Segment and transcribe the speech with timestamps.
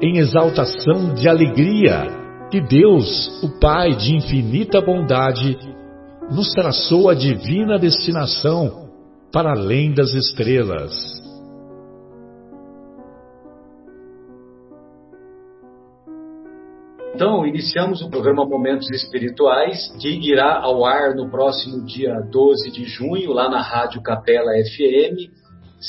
[0.00, 2.06] em exaltação de alegria
[2.50, 5.56] que Deus, o Pai de infinita bondade,
[6.30, 8.88] nos traçou a divina destinação
[9.32, 11.20] para além das estrelas.
[17.14, 22.86] Então, iniciamos o programa Momentos Espirituais, que irá ao ar no próximo dia 12 de
[22.86, 25.28] junho, lá na Rádio Capela FM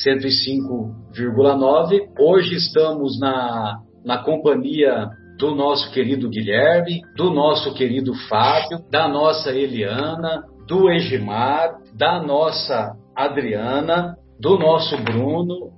[0.05, 2.09] 105,9.
[2.19, 9.51] Hoje estamos na na companhia do nosso querido Guilherme, do nosso querido Fábio, da nossa
[9.51, 15.71] Eliana, do Egimar, da nossa Adriana, do nosso Bruno,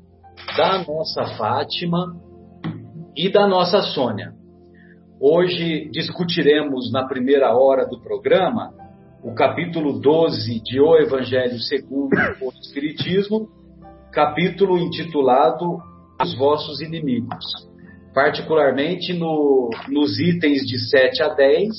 [0.58, 2.14] da nossa Fátima
[3.16, 4.34] e da nossa Sônia.
[5.20, 8.74] Hoje discutiremos na primeira hora do programa
[9.24, 13.48] o capítulo 12 de O Evangelho segundo o Espiritismo,
[14.12, 15.78] capítulo intitulado
[16.22, 17.73] Os Vossos Inimigos
[18.14, 21.70] particularmente no, nos itens de 7 a 10,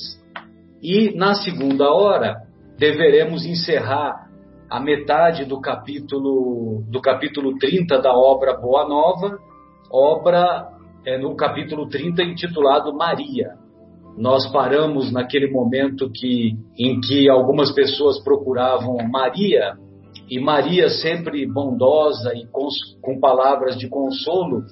[0.81, 2.35] e na segunda hora
[2.77, 4.25] deveremos encerrar
[4.69, 9.37] a metade do capítulo do capítulo 30 da obra Boa Nova,
[9.89, 10.67] obra
[11.05, 13.53] é, no capítulo 30 intitulado Maria.
[14.17, 19.75] Nós paramos naquele momento que, em que algumas pessoas procuravam Maria,
[20.29, 22.67] e Maria, sempre bondosa e com,
[23.01, 24.63] com palavras de consolo,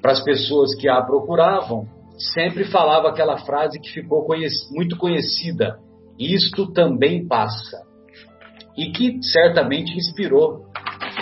[0.00, 1.86] para as pessoas que a procuravam,
[2.34, 5.78] sempre falava aquela frase que ficou conhec muito conhecida:
[6.18, 7.84] Isto também passa.
[8.76, 10.66] E que certamente inspirou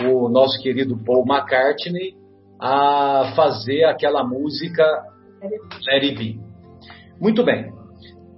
[0.09, 2.15] o nosso querido Paul McCartney
[2.61, 4.83] a fazer aquela música
[5.87, 6.41] Let It Be.
[7.21, 7.73] Muito bem.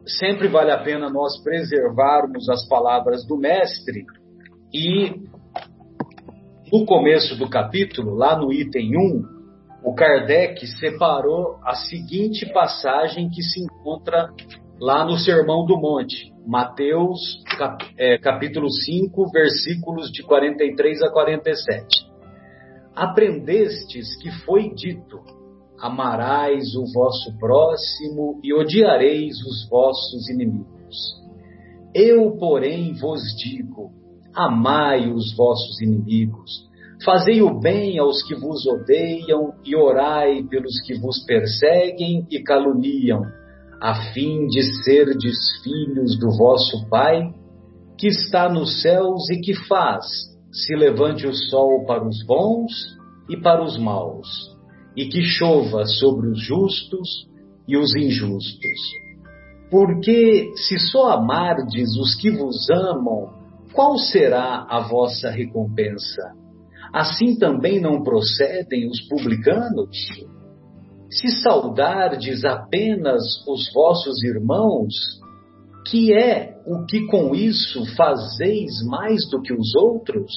[0.06, 4.04] Sempre vale a pena nós preservarmos as palavras do Mestre
[4.72, 5.26] e
[6.72, 9.35] no começo do capítulo, lá no item 1,
[9.86, 14.34] o Kardec separou a seguinte passagem que se encontra
[14.80, 21.86] lá no Sermão do Monte, Mateus cap, é, capítulo 5, versículos de 43 a 47.
[22.96, 25.20] Aprendestes que foi dito:
[25.80, 30.96] amarás o vosso próximo e odiareis os vossos inimigos.
[31.94, 33.92] Eu, porém, vos digo:
[34.34, 36.65] amai os vossos inimigos
[37.04, 43.22] Fazei o bem aos que vos odeiam e orai pelos que vos perseguem e caluniam,
[43.82, 47.34] a fim de serdes filhos do vosso Pai,
[47.98, 50.06] que está nos céus e que faz
[50.50, 52.72] se levante o sol para os bons
[53.28, 54.56] e para os maus,
[54.96, 57.28] e que chova sobre os justos
[57.68, 58.80] e os injustos.
[59.70, 63.34] Porque se só amardes os que vos amam,
[63.74, 66.45] qual será a vossa recompensa?
[66.96, 69.90] Assim também não procedem os publicanos?
[71.10, 74.94] Se saudardes apenas os vossos irmãos,
[75.90, 80.32] que é o que com isso fazeis mais do que os outros?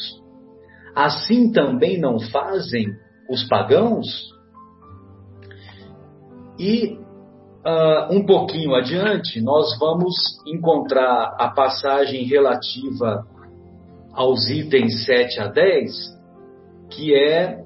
[0.93, 2.87] Assim também não fazem
[3.29, 4.05] os pagãos?
[6.59, 6.97] E
[7.65, 10.13] uh, um pouquinho adiante, nós vamos
[10.45, 13.25] encontrar a passagem relativa
[14.11, 16.18] aos itens 7 a 10,
[16.89, 17.59] que é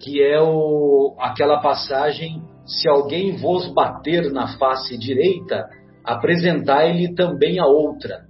[0.00, 5.68] que é o, aquela passagem se alguém vos bater na face direita,
[6.04, 8.24] apresentai-lhe também a outra.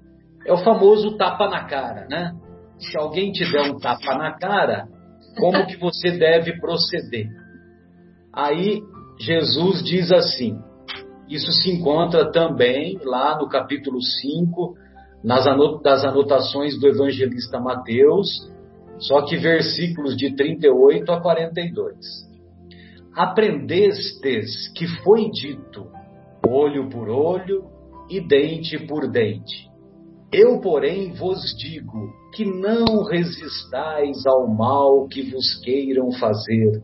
[0.46, 2.32] É o famoso tapa na cara, né?
[2.78, 4.87] Se alguém te der um tapa na cara,
[5.38, 7.26] como que você deve proceder?
[8.32, 8.81] Aí
[9.19, 10.58] Jesus diz assim:
[11.28, 14.75] isso se encontra também lá no capítulo 5,
[15.25, 15.46] nas
[16.04, 18.28] anotações do evangelista Mateus,
[18.98, 21.96] só que versículos de 38 a 42.
[23.14, 25.87] Aprendestes que foi dito:
[26.46, 27.64] olho por olho
[28.10, 29.66] e dente por dente.
[30.32, 36.82] Eu, porém, vos digo que não resistais ao mal que vos queiram fazer.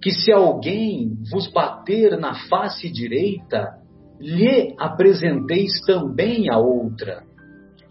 [0.00, 3.68] Que se alguém vos bater na face direita,
[4.18, 7.22] lhe apresenteis também a outra.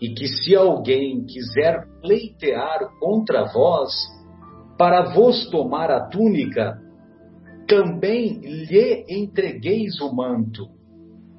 [0.01, 3.93] E que se alguém quiser pleitear contra vós,
[4.77, 6.79] para vos tomar a túnica,
[7.67, 10.67] também lhe entregueis o manto.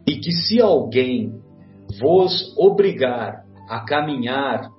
[0.07, 1.33] E que se alguém
[1.99, 4.71] vos obrigar a caminhar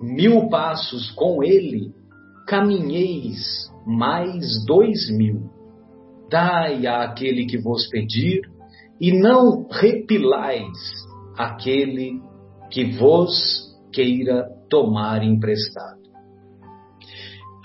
[0.00, 1.92] mil passos com ele,
[2.46, 5.50] caminheis mais dois mil.
[6.30, 8.42] Dai àquele que vos pedir,
[9.00, 10.76] e não repilais
[11.36, 12.20] aquele
[12.70, 16.00] que vos queira tomar emprestado.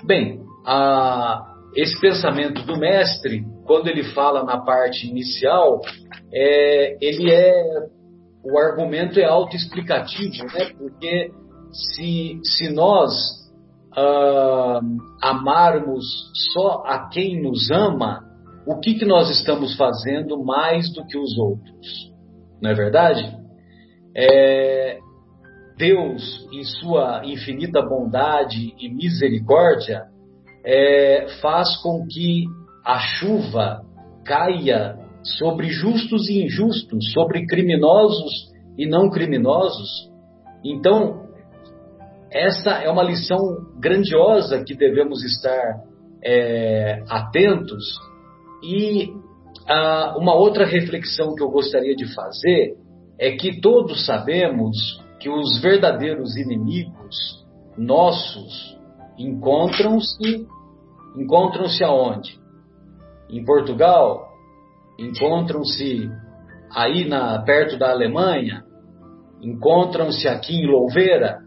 [0.05, 1.41] Bem, a,
[1.75, 5.79] esse pensamento do mestre, quando ele fala na parte inicial,
[6.33, 7.89] é, ele é
[8.43, 10.71] o argumento é autoexplicativo, né?
[10.77, 11.31] Porque
[11.71, 13.41] se, se nós
[15.21, 16.05] amarmos
[16.53, 18.23] só a quem nos ama,
[18.65, 22.11] o que, que nós estamos fazendo mais do que os outros?
[22.61, 23.40] Não é verdade?
[24.15, 24.99] É,
[25.77, 30.03] Deus, em sua infinita bondade e misericórdia,
[30.63, 32.45] é, faz com que
[32.85, 33.81] a chuva
[34.25, 40.09] caia sobre justos e injustos, sobre criminosos e não criminosos.
[40.63, 41.27] Então,
[42.31, 43.39] essa é uma lição
[43.79, 45.81] grandiosa que devemos estar
[46.23, 47.83] é, atentos.
[48.63, 49.09] E
[49.67, 52.75] ah, uma outra reflexão que eu gostaria de fazer
[53.21, 57.45] é que todos sabemos que os verdadeiros inimigos
[57.77, 58.75] nossos
[59.15, 60.47] encontram-se
[61.15, 62.39] encontram-se aonde?
[63.29, 64.27] Em Portugal,
[64.97, 66.09] encontram-se
[66.71, 68.63] aí na, perto da Alemanha?
[69.39, 71.41] Encontram-se aqui em Louveira?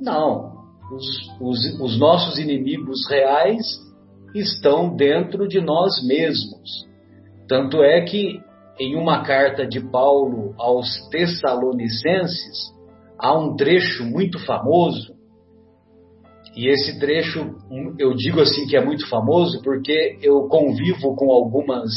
[0.00, 0.52] Não.
[0.92, 3.64] Os, os, os nossos inimigos reais
[4.36, 6.86] estão dentro de nós mesmos.
[7.48, 8.40] Tanto é que
[8.82, 12.72] em uma carta de Paulo aos Tessalonicenses,
[13.16, 15.14] há um trecho muito famoso,
[16.56, 17.54] e esse trecho
[17.98, 21.90] eu digo assim que é muito famoso porque eu convivo com algumas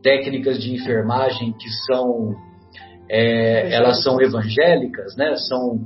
[0.00, 2.36] técnicas de enfermagem que são
[3.10, 5.34] é, elas são evangélicas, né?
[5.36, 5.80] São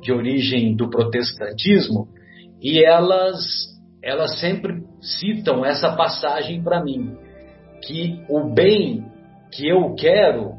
[0.00, 2.08] de origem do protestantismo
[2.62, 3.44] e elas
[4.02, 7.14] elas sempre citam essa passagem para mim
[7.82, 9.04] que o bem
[9.56, 10.54] que eu quero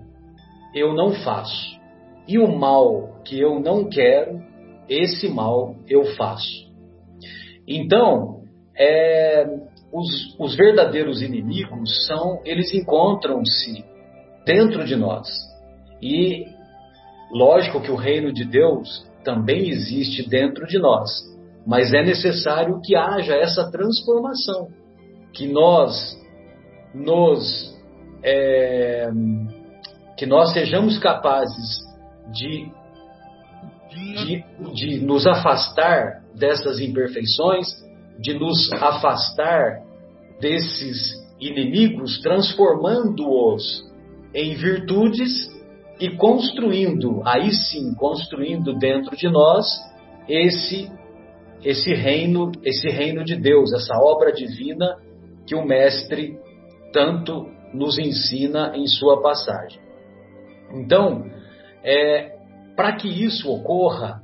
[0.73, 1.77] eu não faço
[2.27, 4.41] e o mal que eu não quero
[4.89, 6.67] esse mal eu faço.
[7.67, 8.41] Então
[8.77, 9.45] é,
[9.91, 13.83] os, os verdadeiros inimigos são, eles encontram-se
[14.45, 15.27] dentro de nós.
[16.01, 16.45] E
[17.31, 21.09] lógico que o reino de Deus também existe dentro de nós,
[21.65, 24.69] mas é necessário que haja essa transformação,
[25.33, 26.17] que nós
[26.93, 27.76] nos
[28.23, 29.09] é,
[30.17, 31.79] que nós sejamos capazes
[32.31, 32.71] de,
[33.89, 34.43] de,
[34.73, 37.87] de nos afastar dessas imperfeições
[38.19, 39.83] de nos afastar
[40.39, 43.85] desses inimigos, transformando-os
[44.33, 45.49] em virtudes
[45.99, 49.65] e construindo, aí sim, construindo dentro de nós
[50.27, 50.91] esse
[51.63, 54.95] esse reino, esse reino de Deus, essa obra divina
[55.47, 56.37] que o mestre
[56.93, 59.79] tanto nos ensina em sua passagem.
[60.73, 61.25] Então,
[61.83, 62.35] é,
[62.75, 64.21] para que isso ocorra,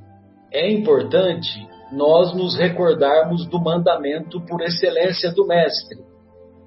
[0.52, 6.00] é importante nós nos recordarmos do mandamento por excelência do Mestre,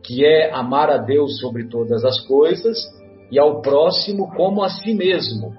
[0.04, 2.78] que é amar a Deus sobre todas as coisas
[3.30, 5.52] e ao próximo como a si mesmo.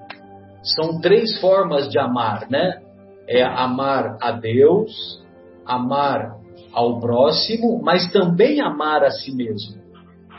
[0.62, 2.82] São três formas de amar, né?
[3.26, 5.22] É amar a Deus,
[5.66, 6.36] amar
[6.72, 9.87] ao próximo, mas também amar a si mesmo.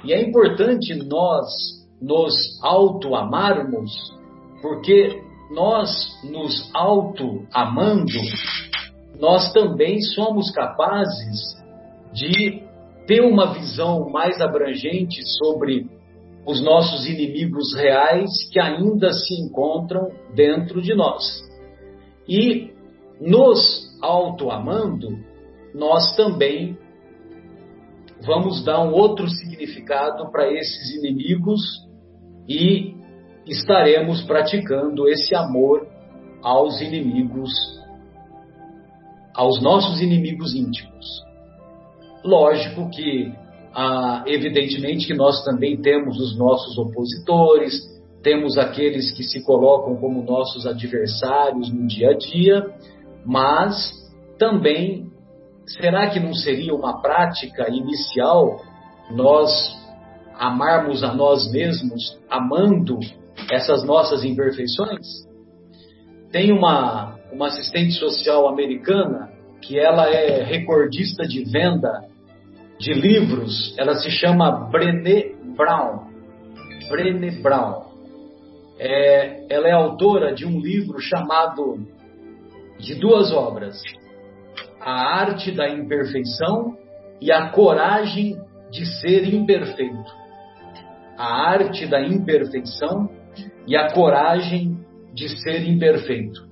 [0.04, 1.46] E é importante nós
[2.02, 3.92] nos auto-amarmos,
[4.62, 5.90] porque nós
[6.24, 8.20] nos auto-amando,
[9.20, 11.58] nós também somos capazes
[12.14, 12.64] de
[13.06, 15.88] ter uma visão mais abrangente sobre
[16.46, 21.44] os nossos inimigos reais que ainda se encontram dentro de nós.
[22.28, 22.72] E
[23.20, 25.10] nos autoamando,
[25.74, 26.78] nós também
[28.30, 31.60] vamos dar um outro significado para esses inimigos
[32.48, 32.94] e
[33.48, 35.88] estaremos praticando esse amor
[36.44, 37.52] aos inimigos
[39.34, 41.24] aos nossos inimigos íntimos.
[42.24, 43.32] Lógico que,
[43.74, 47.74] ah, evidentemente, que nós também temos os nossos opositores,
[48.22, 52.66] temos aqueles que se colocam como nossos adversários no dia a dia,
[53.26, 53.94] mas
[54.38, 55.09] também
[55.78, 58.62] será que não seria uma prática inicial
[59.12, 59.52] nós
[60.36, 63.00] amarmos a nós mesmos, amando
[63.52, 65.06] essas nossas imperfeições?
[66.32, 69.30] Tem uma, uma assistente social americana
[69.62, 72.08] que ela é recordista de venda
[72.80, 76.08] de livros, ela se chama Brené Brown.
[76.90, 77.90] Brené Brown.
[78.80, 81.86] É, ela é autora de um livro chamado,
[82.80, 83.82] de duas obras,
[84.82, 86.78] A Arte da Imperfeição
[87.22, 88.38] e A Coragem
[88.72, 90.12] de Ser Imperfeito.
[91.18, 93.10] A Arte da Imperfeição
[93.68, 94.78] e a Coragem
[95.14, 96.48] de Ser Imperfeito.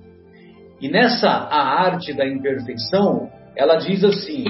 [0.80, 4.44] E nessa A Arte da Imperfeição, ela diz assim: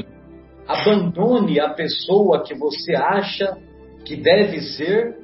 [0.66, 3.56] abandone a pessoa que você acha
[4.04, 5.16] que deve ser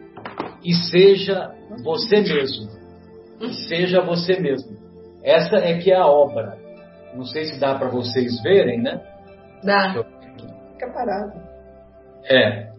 [0.65, 2.71] e seja você mesmo.
[3.41, 4.77] E seja você mesmo.
[5.23, 6.64] Essa é que é a obra.
[7.15, 9.01] Não sei se dá para vocês verem, né?
[9.63, 9.95] Dá.
[10.73, 11.41] Fica parado.
[12.25, 12.73] É.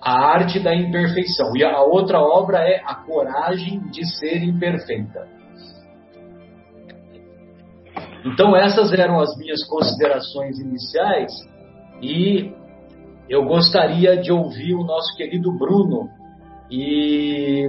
[0.00, 1.56] A arte da imperfeição.
[1.56, 5.28] E a outra obra é a coragem de ser imperfeita.
[8.24, 11.32] Então, essas eram as minhas considerações iniciais
[12.00, 12.52] e
[13.28, 16.08] eu gostaria de ouvir o nosso querido Bruno
[16.70, 17.68] e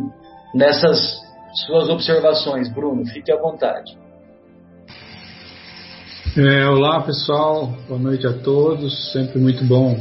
[0.53, 1.21] nessas
[1.65, 2.71] suas observações.
[2.73, 3.97] Bruno, fique à vontade.
[6.35, 9.11] É, olá pessoal, boa noite a todos.
[9.11, 9.95] Sempre muito bom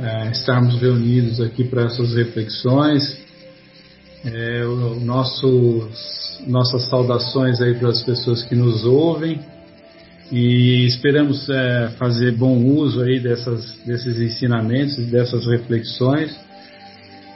[0.00, 3.18] é, estarmos reunidos aqui para essas reflexões.
[4.24, 5.86] É, o nosso,
[6.46, 9.38] nossas saudações aí para as pessoas que nos ouvem
[10.32, 16.34] e esperamos é, fazer bom uso aí dessas, desses ensinamentos, dessas reflexões,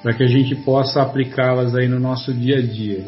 [0.02, 3.05] para que a gente possa aplicá-las aí no nosso dia a dia.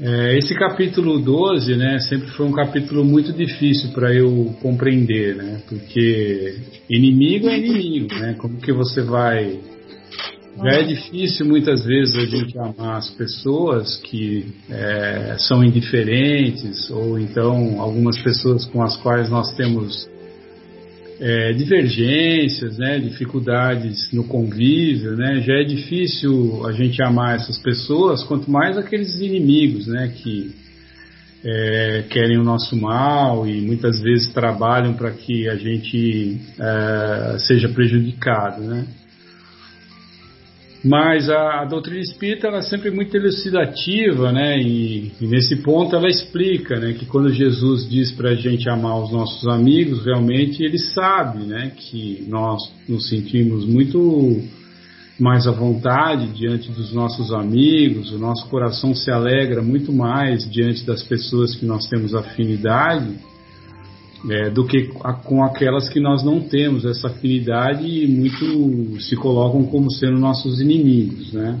[0.00, 5.62] É, esse capítulo 12, né, sempre foi um capítulo muito difícil para eu compreender, né,
[5.68, 6.56] porque
[6.90, 9.60] inimigo é inimigo, né, como que você vai
[10.56, 17.18] já é difícil muitas vezes a gente amar as pessoas que é, são indiferentes ou
[17.18, 20.08] então algumas pessoas com as quais nós temos
[21.24, 28.22] é, divergências, né, dificuldades no convívio, né, já é difícil a gente amar essas pessoas,
[28.24, 30.54] quanto mais aqueles inimigos, né, que
[31.42, 37.70] é, querem o nosso mal e muitas vezes trabalham para que a gente é, seja
[37.70, 38.86] prejudicado, né.
[40.84, 44.60] Mas a, a, doutrina espírita ela é sempre muito elucidativa, né?
[44.60, 46.92] E, e, nesse ponto ela explica, né?
[46.92, 51.72] Que quando Jesus diz para a gente amar os nossos amigos, realmente ele sabe, né?
[51.74, 54.42] Que nós nos sentimos muito
[55.18, 60.84] mais à vontade diante dos nossos amigos, o nosso coração se alegra muito mais diante
[60.84, 63.14] das pessoas que nós temos afinidade
[64.30, 69.16] é, do que a, com aquelas que nós não temos essa afinidade e muito se
[69.16, 71.58] colocam como sendo nossos inimigos, né?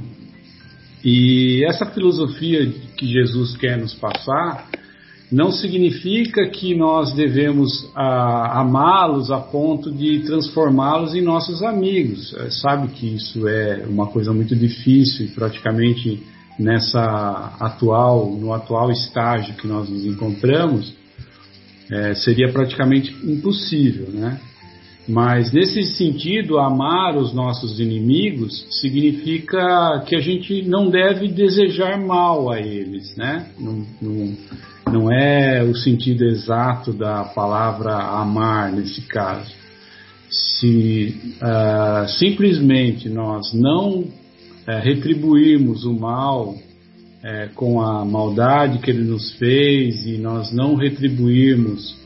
[1.04, 2.66] E essa filosofia
[2.96, 4.70] que Jesus quer nos passar
[5.30, 12.32] não significa que nós devemos amá-los a ponto de transformá-los em nossos amigos.
[12.34, 16.22] É, sabe que isso é uma coisa muito difícil e praticamente
[16.58, 20.94] nessa atual, no atual estágio que nós nos encontramos,
[21.90, 24.40] é, seria praticamente impossível, né?
[25.06, 32.50] Mas nesse sentido, amar os nossos inimigos significa que a gente não deve desejar mal
[32.50, 33.46] a eles, né?
[33.58, 34.36] Não, não,
[34.90, 39.52] não é o sentido exato da palavra amar nesse caso.
[40.30, 44.10] Se uh, simplesmente nós não uh,
[44.82, 46.54] retribuirmos o mal
[47.24, 51.96] é, com a maldade que ele nos fez e nós não retribuirmos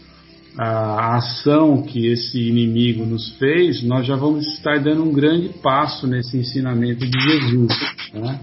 [0.56, 6.06] a ação que esse inimigo nos fez, nós já vamos estar dando um grande passo
[6.06, 7.72] nesse ensinamento de Jesus.
[8.12, 8.40] Né?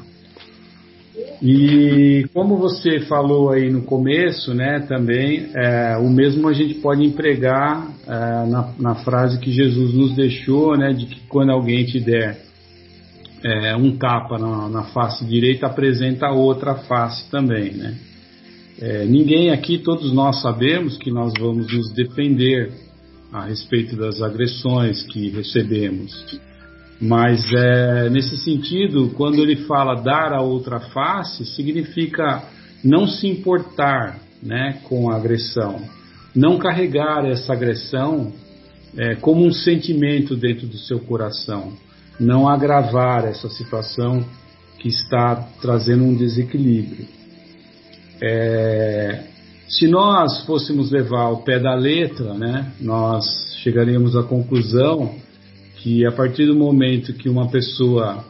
[1.41, 7.03] E como você falou aí no começo, né, também, é, o mesmo a gente pode
[7.03, 8.09] empregar é,
[8.47, 12.44] na, na, frase que Jesus nos deixou, né, de que quando alguém te der
[13.45, 17.95] é, um tapa na, na, face direita apresenta outra face também, né?
[18.81, 22.71] É, ninguém aqui, todos nós sabemos que nós vamos nos defender
[23.31, 26.39] a respeito das agressões que recebemos.
[26.99, 32.43] Mas é, nesse sentido, quando ele fala dar a outra face, significa
[32.83, 35.81] não se importar né, com a agressão,
[36.35, 38.33] não carregar essa agressão
[38.97, 41.73] é, como um sentimento dentro do seu coração,
[42.19, 44.23] não agravar essa situação
[44.79, 47.07] que está trazendo um desequilíbrio.
[48.21, 49.23] É,
[49.67, 53.25] se nós fôssemos levar ao pé da letra, né, nós
[53.63, 55.15] chegaríamos à conclusão
[55.77, 58.23] que a partir do momento que uma pessoa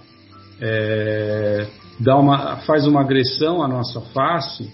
[0.61, 1.67] é,
[1.99, 4.69] dá uma, faz uma agressão à nossa face,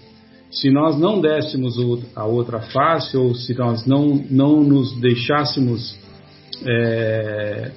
[0.51, 1.75] se nós não dessemos
[2.15, 5.97] a outra face, ou se nós não, não nos deixássemos
[6.65, 7.71] é,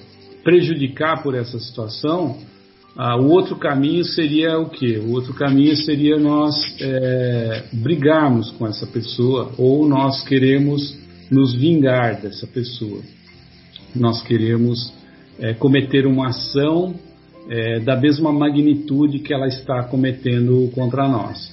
[0.45, 2.39] prejudicar por essa situação,
[2.97, 4.99] ah, o outro caminho seria o quê?
[5.05, 10.97] O outro caminho seria nós é, brigarmos com essa pessoa ou nós queremos
[11.29, 13.01] nos vingar dessa pessoa.
[13.97, 14.93] Nós queremos
[15.41, 16.95] é, cometer uma ação
[17.49, 21.53] é, da mesma magnitude que ela está cometendo contra nós.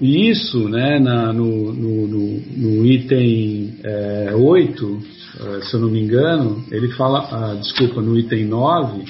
[0.00, 5.19] E isso, né, na, no, no, no, no, item é, 8, é,
[5.62, 9.04] se eu não me engano, ele fala, ah, desculpa, no item 9,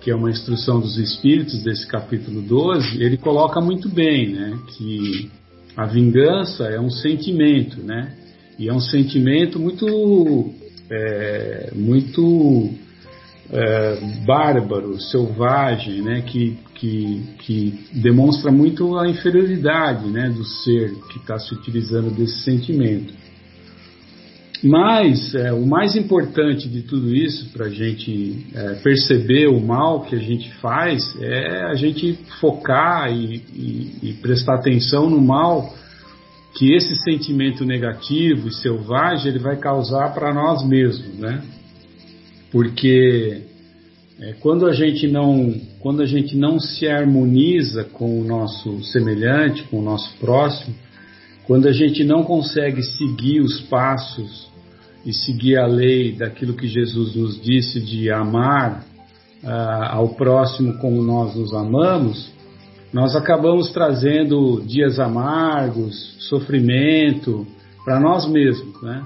[0.00, 5.30] que é uma instrução dos espíritos desse capítulo 12, ele coloca muito bem, né, que
[5.74, 8.14] a vingança é um sentimento, né,
[8.58, 10.52] e é um sentimento muito,
[10.90, 12.70] é, muito
[13.50, 21.18] é, bárbaro, selvagem, né, que, que, que demonstra muito a inferioridade, né, do ser que
[21.18, 23.14] está se utilizando desse sentimento.
[24.64, 30.00] Mas é, o mais importante de tudo isso, para a gente é, perceber o mal
[30.04, 35.70] que a gente faz, é a gente focar e, e, e prestar atenção no mal
[36.54, 41.42] que esse sentimento negativo e selvagem ele vai causar para nós mesmos, né?
[42.50, 43.42] Porque
[44.18, 49.64] é, quando a gente não quando a gente não se harmoniza com o nosso semelhante,
[49.64, 50.74] com o nosso próximo,
[51.46, 54.53] quando a gente não consegue seguir os passos
[55.04, 58.84] e seguir a lei daquilo que Jesus nos disse de amar
[59.42, 59.48] uh,
[59.90, 62.32] ao próximo como nós nos amamos,
[62.92, 67.46] nós acabamos trazendo dias amargos, sofrimento
[67.84, 69.04] para nós mesmos, né?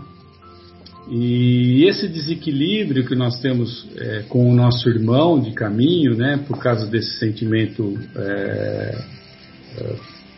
[1.11, 6.59] E esse desequilíbrio que nós temos é, com o nosso irmão de caminho, né, por
[6.59, 8.99] causa desse sentimento é,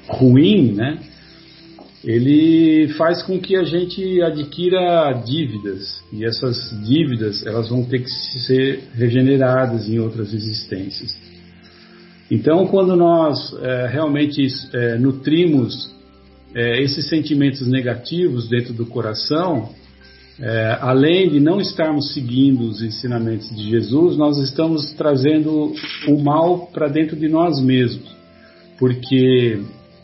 [0.07, 0.97] ruim, né,
[2.05, 8.11] ele faz com que a gente adquira dívidas e essas dívidas elas vão ter que
[8.11, 11.15] ser regeneradas em outras existências.
[12.31, 15.95] Então, quando nós é, realmente é, nutrimos
[16.55, 19.71] é, esses sentimentos negativos dentro do coração,
[20.39, 25.75] é, além de não estarmos seguindo os ensinamentos de Jesus, nós estamos trazendo
[26.09, 28.09] o mal para dentro de nós mesmos,
[28.79, 29.61] porque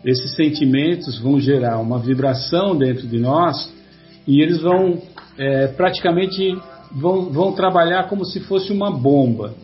[0.07, 3.75] esses sentimentos vão gerar uma vibração dentro de nós
[4.27, 5.03] e eles vão
[5.37, 6.57] é, praticamente
[6.93, 9.55] vão, vão trabalhar como se fosse uma bomba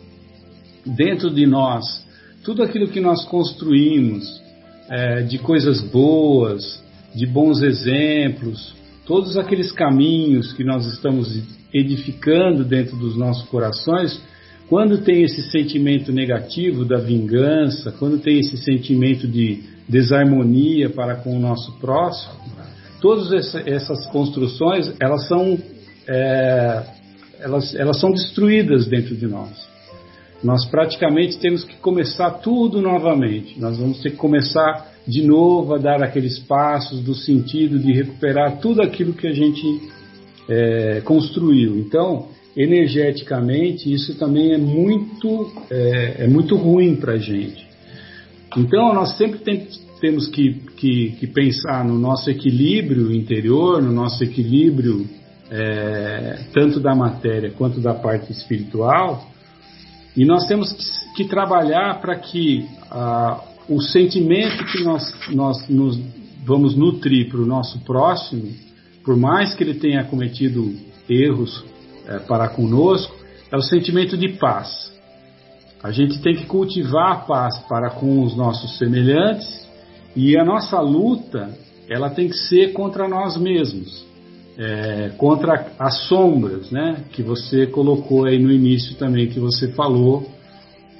[0.85, 2.05] dentro de nós.
[2.43, 4.41] Tudo aquilo que nós construímos
[4.89, 6.83] é, de coisas boas,
[7.15, 8.75] de bons exemplos,
[9.05, 11.41] todos aqueles caminhos que nós estamos
[11.73, 14.21] edificando dentro dos nossos corações,
[14.67, 21.35] quando tem esse sentimento negativo da vingança, quando tem esse sentimento de desarmonia para com
[21.35, 22.33] o nosso próximo,
[23.01, 25.57] todas essas construções elas são
[26.07, 26.83] é,
[27.39, 29.51] elas, elas são destruídas dentro de nós.
[30.43, 33.59] Nós praticamente temos que começar tudo novamente.
[33.59, 38.59] Nós vamos ter que começar de novo a dar aqueles passos do sentido de recuperar
[38.59, 39.81] tudo aquilo que a gente
[40.49, 41.77] é, construiu.
[41.77, 47.65] Então, energeticamente, isso também é muito, é, é muito ruim para a gente.
[48.57, 49.67] Então, nós sempre tem,
[49.99, 55.07] temos que, que, que, pensar no nosso equilíbrio interior, no nosso equilíbrio
[55.49, 59.27] é, tanto da matéria quanto da parte espiritual,
[60.15, 65.99] e nós temos que, que trabalhar para que ah, o sentimento que nós, nós nos
[66.45, 68.51] vamos nutrir para o nosso próximo,
[69.03, 70.73] por mais que ele tenha cometido
[71.09, 71.63] erros
[72.07, 73.15] é, para conosco,
[73.51, 74.92] é o sentimento de paz.
[75.83, 79.67] A gente tem que cultivar a paz para com os nossos semelhantes
[80.15, 81.49] e a nossa luta
[81.89, 84.05] ela tem que ser contra nós mesmos,
[84.57, 87.03] é, contra as sombras, né?
[87.11, 90.25] Que você colocou aí no início também que você falou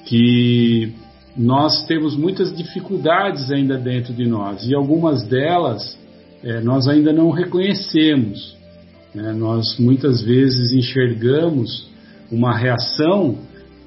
[0.04, 0.92] que
[1.34, 5.98] nós temos muitas dificuldades ainda dentro de nós e algumas delas
[6.42, 8.54] é, nós ainda não reconhecemos.
[9.14, 9.32] Né?
[9.32, 11.88] Nós muitas vezes enxergamos
[12.30, 13.38] uma reação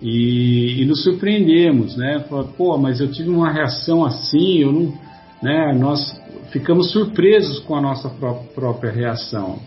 [0.01, 2.25] e, e nos surpreendemos, né?
[2.29, 4.93] Fala, Pô, mas eu tive uma reação assim, eu não,
[5.41, 5.73] né?
[5.77, 6.19] Nós
[6.51, 9.59] ficamos surpresos com a nossa pró própria reação.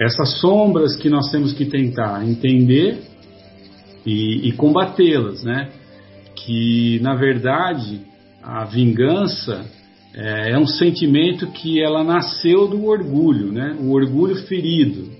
[0.00, 3.02] Essas sombras que nós temos que tentar entender
[4.06, 5.70] e, e combatê-las, né?
[6.44, 8.00] que na verdade
[8.42, 9.64] a vingança
[10.14, 13.76] é, é, um sentimento que ela nasceu do orgulho, né?
[13.80, 15.19] O orgulho ferido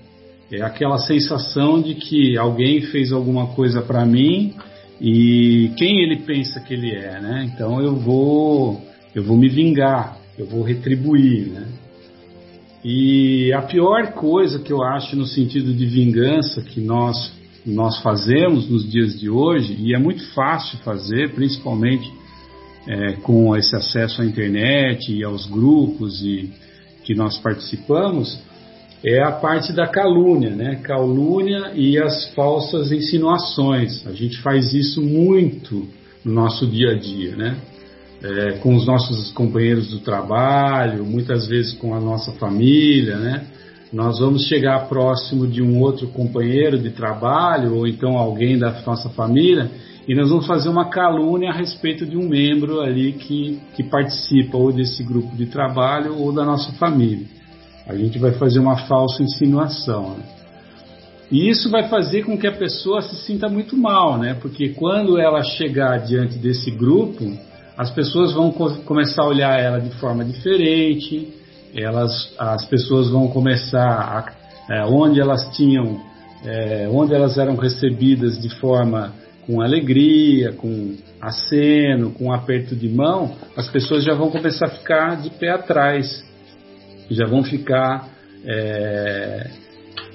[0.51, 4.53] é aquela sensação de que alguém fez alguma coisa para mim
[4.99, 7.49] e quem ele pensa que ele é, né?
[7.53, 8.81] Então eu vou
[9.15, 11.67] eu vou me vingar, eu vou retribuir, né?
[12.83, 17.31] E a pior coisa que eu acho no sentido de vingança que nós
[17.65, 22.11] nós fazemos nos dias de hoje, e é muito fácil fazer, principalmente
[22.87, 26.51] é, com esse acesso à internet e aos grupos e,
[27.03, 28.39] que nós participamos,
[29.03, 30.79] é a parte da calúnia, né?
[30.83, 34.05] Calúnia e as falsas insinuações.
[34.07, 35.87] A gente faz isso muito
[36.23, 37.57] no nosso dia a dia, né?
[38.23, 43.47] É, com os nossos companheiros do trabalho, muitas vezes com a nossa família, né?
[43.91, 49.09] nós vamos chegar próximo de um outro companheiro de trabalho ou então alguém da nossa
[49.09, 49.69] família
[50.07, 54.57] e nós vamos fazer uma calúnia a respeito de um membro ali que, que participa
[54.57, 57.27] ou desse grupo de trabalho ou da nossa família.
[57.87, 60.17] A gente vai fazer uma falsa insinuação.
[60.17, 60.23] Né?
[61.31, 64.35] E isso vai fazer com que a pessoa se sinta muito mal, né?
[64.41, 67.37] Porque quando ela chegar diante desse grupo,
[67.77, 71.33] as pessoas vão co começar a olhar ela de forma diferente,
[71.73, 74.33] elas, as pessoas vão começar a,
[74.73, 76.01] é, onde elas tinham,
[76.43, 79.13] é, onde elas eram recebidas de forma
[79.45, 85.15] com alegria, com aceno, com aperto de mão, as pessoas já vão começar a ficar
[85.21, 86.23] de pé atrás,
[87.13, 88.09] já vão ficar
[88.45, 89.47] é,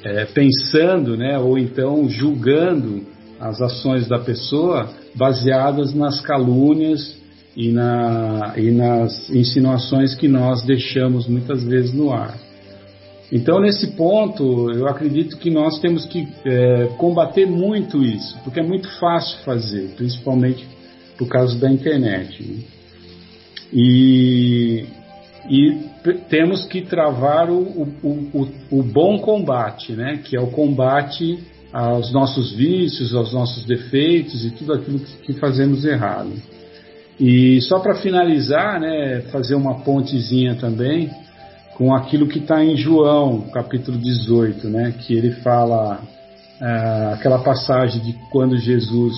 [0.05, 3.05] é, pensando, né, ou então julgando
[3.39, 7.17] as ações da pessoa baseadas nas calúnias
[7.57, 12.37] e, na, e nas insinuações que nós deixamos muitas vezes no ar.
[13.33, 18.63] Então, nesse ponto, eu acredito que nós temos que é, combater muito isso, porque é
[18.63, 20.67] muito fácil fazer, principalmente
[21.19, 22.43] por causa da internet.
[22.43, 22.63] Né?
[23.73, 24.85] E,
[25.49, 25.87] e
[26.29, 27.61] temos que travar o,
[28.03, 30.21] o, o, o, bom combate, né?
[30.25, 31.39] que é o combate
[31.73, 36.33] aos nossos vícios, aos nossos defeitos e tudo aquilo que fazemos errado.
[37.19, 41.11] E só para finalizar, né, fazer uma pontezinha também
[41.75, 46.01] com aquilo que está em João, capítulo 18, né, que ele fala
[46.61, 49.15] é, aquela passagem de quando Jesus,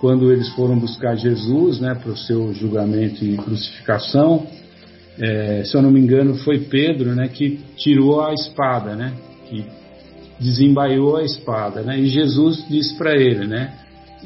[0.00, 4.46] quando eles foram buscar Jesus, né, para o seu julgamento e crucificação,
[5.18, 9.12] é, se eu não me engano foi Pedro, né, que tirou a espada, né,
[9.48, 9.64] que
[10.38, 13.72] desembaiou a espada, né, e Jesus disse para ele, né,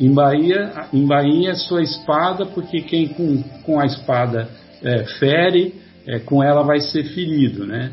[0.00, 4.48] Embainha, embainha sua espada, porque quem com, com a espada
[4.83, 5.74] é, fere,
[6.07, 7.90] é, com ela vai ser ferido, né?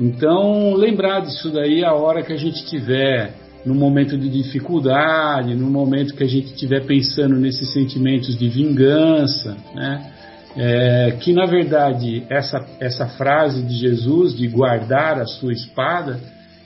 [0.00, 3.34] Então, lembrar disso daí a hora que a gente tiver
[3.66, 9.56] no momento de dificuldade, no momento que a gente estiver pensando nesses sentimentos de vingança,
[9.74, 10.12] né?
[10.58, 16.18] É, que na verdade essa, essa frase de Jesus de guardar a sua espada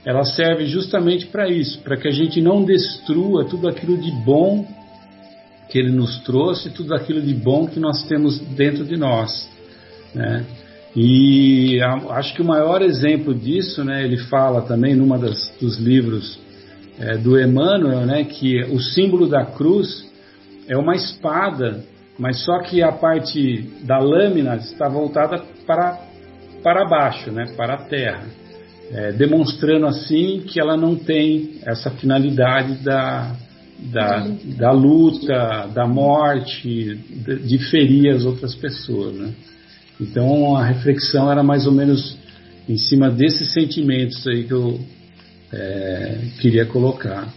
[0.05, 4.67] ela serve justamente para isso, para que a gente não destrua tudo aquilo de bom
[5.69, 9.49] que ele nos trouxe, tudo aquilo de bom que nós temos dentro de nós.
[10.15, 10.45] Né?
[10.97, 11.79] E
[12.11, 16.41] acho que o maior exemplo disso, né, ele fala também numa das, dos livros
[16.99, 20.05] é, do Emmanuel, né, que o símbolo da cruz
[20.67, 21.85] é uma espada,
[22.21, 25.99] mas só que a parte da lâmina está voltada para,
[26.63, 28.41] para baixo, né, para a terra
[28.93, 33.37] é, demonstrando assim que ela não tem essa finalidade da,
[33.79, 36.97] da, da luta, da morte,
[37.47, 39.15] de, ferir as outras pessoas.
[39.15, 39.33] Né?
[40.01, 42.19] Então a reflexão era mais ou menos
[42.69, 44.81] em cima desses sentimentos aí que eu
[45.53, 47.29] é, queria colocar.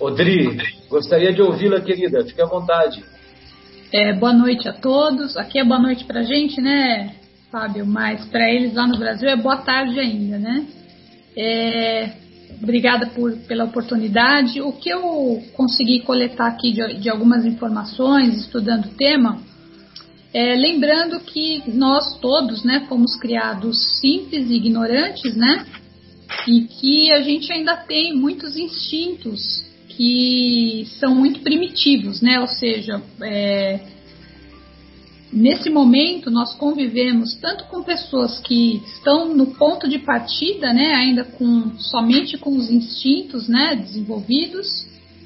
[0.00, 0.56] Odri,
[0.88, 2.24] gostaria de ouvi-la, querida.
[2.24, 3.02] Fique à vontade.
[3.90, 5.34] É, boa noite a todos.
[5.38, 7.14] Aqui é boa noite pra gente, né?
[7.50, 10.66] Fábio, mas para eles lá no Brasil é boa tarde ainda, né?
[11.34, 12.10] É,
[12.62, 14.60] obrigada por, pela oportunidade.
[14.60, 19.40] O que eu consegui coletar aqui de, de algumas informações, estudando o tema,
[20.34, 25.64] é, lembrando que nós todos, né, fomos criados simples e ignorantes, né?
[26.46, 29.66] E que a gente ainda tem muitos instintos
[29.98, 32.38] que são muito primitivos, né?
[32.40, 33.80] Ou seja, é,
[35.30, 41.22] Nesse momento, nós convivemos tanto com pessoas que estão no ponto de partida, né, ainda
[41.22, 44.66] com somente com os instintos, né, desenvolvidos,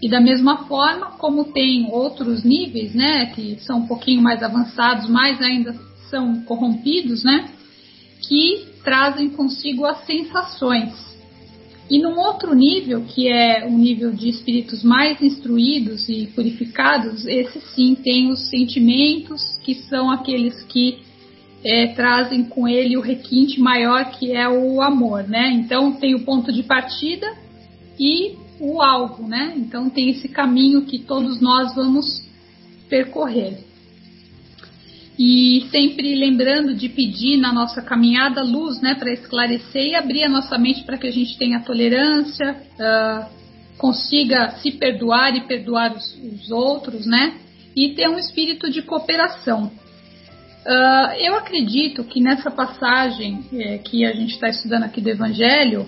[0.03, 5.09] e da mesma forma, como tem outros níveis, né, que são um pouquinho mais avançados,
[5.09, 5.73] mas ainda
[6.11, 7.49] são corrompidos, né,
[8.27, 11.12] que trazem consigo as sensações.
[11.93, 17.61] E num outro nível, que é o nível de espíritos mais instruídos e purificados, esse
[17.75, 21.01] sim tem os sentimentos, que são aqueles que
[21.63, 25.51] é, trazem com ele o requinte maior, que é o amor, né?
[25.53, 27.31] Então tem o ponto de partida
[28.01, 29.53] e o alvo, né?
[29.55, 32.27] Então tem esse caminho que todos nós vamos
[32.89, 33.59] percorrer.
[35.25, 40.29] E sempre lembrando de pedir na nossa caminhada luz, né, para esclarecer e abrir a
[40.29, 43.27] nossa mente para que a gente tenha tolerância, uh,
[43.79, 47.37] consiga se perdoar e perdoar os, os, outros, né,
[47.77, 49.71] e ter um espírito de cooperação.
[50.67, 55.87] Uh, eu acredito que nessa passagem é, que a gente está estudando aqui do Evangelho,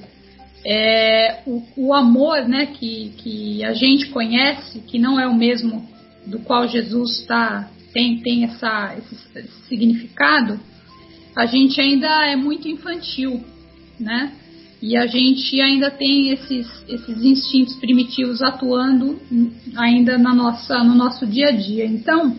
[0.65, 5.89] é, o, o, amor né, que, que a gente conhece, que não é o mesmo
[6.25, 10.61] do qual Jesus está tem, tem essa, esse, esse significado,
[11.35, 13.43] a gente ainda é muito infantil,
[13.99, 14.33] né?
[14.83, 19.19] E a gente ainda tem esses, esses instintos primitivos atuando
[19.77, 21.87] ainda na nossa, no nosso dia a dia.
[21.87, 22.37] Então,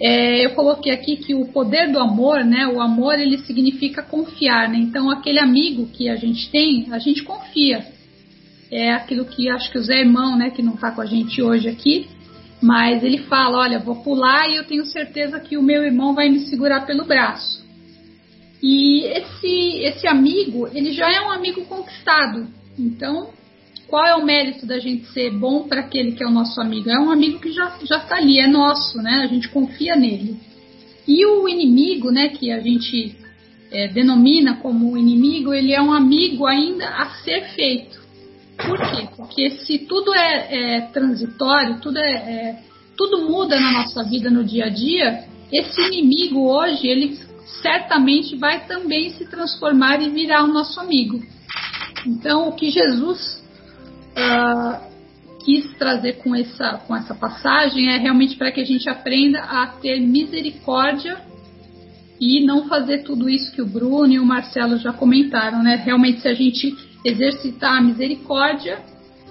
[0.00, 2.66] é, eu coloquei aqui que o poder do amor, né?
[2.68, 4.78] O amor ele significa confiar, né?
[4.78, 7.84] Então, aquele amigo que a gente tem, a gente confia.
[8.70, 11.42] É aquilo que acho que o Zé Irmão, né, que não está com a gente
[11.42, 12.06] hoje aqui,
[12.60, 16.28] mas ele fala: Olha, vou pular e eu tenho certeza que o meu irmão vai
[16.28, 17.66] me segurar pelo braço.
[18.62, 22.48] E esse, esse amigo, ele já é um amigo conquistado.
[22.76, 23.30] Então,
[23.86, 26.90] qual é o mérito da gente ser bom para aquele que é o nosso amigo?
[26.90, 29.22] É um amigo que já está ali, é nosso, né?
[29.24, 30.36] A gente confia nele.
[31.06, 33.16] E o inimigo, né, que a gente
[33.70, 37.97] é, denomina como inimigo, ele é um amigo ainda a ser feito.
[38.66, 39.08] Por quê?
[39.16, 42.62] Porque se tudo é, é transitório, tudo, é, é,
[42.96, 47.18] tudo muda na nossa vida no dia a dia, esse inimigo hoje, ele
[47.62, 51.22] certamente vai também se transformar e virar o nosso amigo.
[52.06, 53.42] Então, o que Jesus
[54.16, 54.88] uh,
[55.44, 59.66] quis trazer com essa, com essa passagem é realmente para que a gente aprenda a
[59.66, 61.18] ter misericórdia
[62.20, 65.76] e não fazer tudo isso que o Bruno e o Marcelo já comentaram, né?
[65.76, 68.80] Realmente, se a gente exercitar a misericórdia,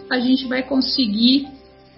[0.10, 1.48] a gente vai conseguir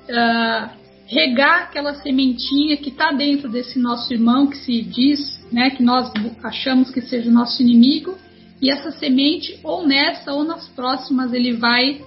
[0.09, 0.69] uh,
[1.05, 6.11] regar aquela sementinha que está dentro desse nosso irmão que se diz, né, que nós
[6.43, 8.15] achamos que seja o nosso inimigo,
[8.61, 12.01] e essa semente, ou nessa ou nas próximas, ele vai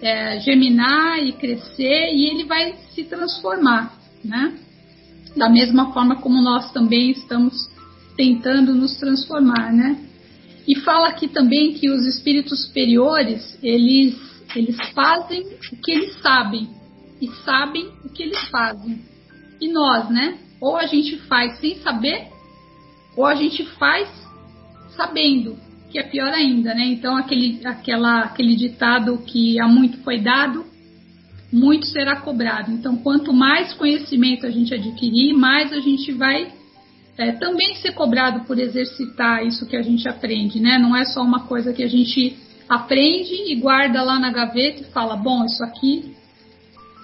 [0.00, 4.54] é, germinar e crescer e ele vai se transformar, né?
[5.36, 7.70] Da mesma forma como nós também estamos
[8.16, 9.98] tentando nos transformar, né?
[10.66, 14.16] E fala aqui também que os espíritos superiores, eles,
[14.54, 16.68] eles fazem o que eles sabem
[17.20, 19.00] e sabem o que eles fazem.
[19.60, 20.38] E nós, né?
[20.60, 22.28] Ou a gente faz sem saber,
[23.16, 24.08] ou a gente faz
[24.96, 25.56] sabendo,
[25.90, 26.86] que é pior ainda, né?
[26.86, 30.64] Então aquele, aquela, aquele ditado que há muito foi dado,
[31.52, 32.70] muito será cobrado.
[32.70, 36.52] Então quanto mais conhecimento a gente adquirir, mais a gente vai
[37.16, 40.78] é, também ser cobrado por exercitar isso que a gente aprende, né?
[40.78, 42.36] Não é só uma coisa que a gente
[42.68, 46.14] aprende e guarda lá na gaveta e fala, bom, isso aqui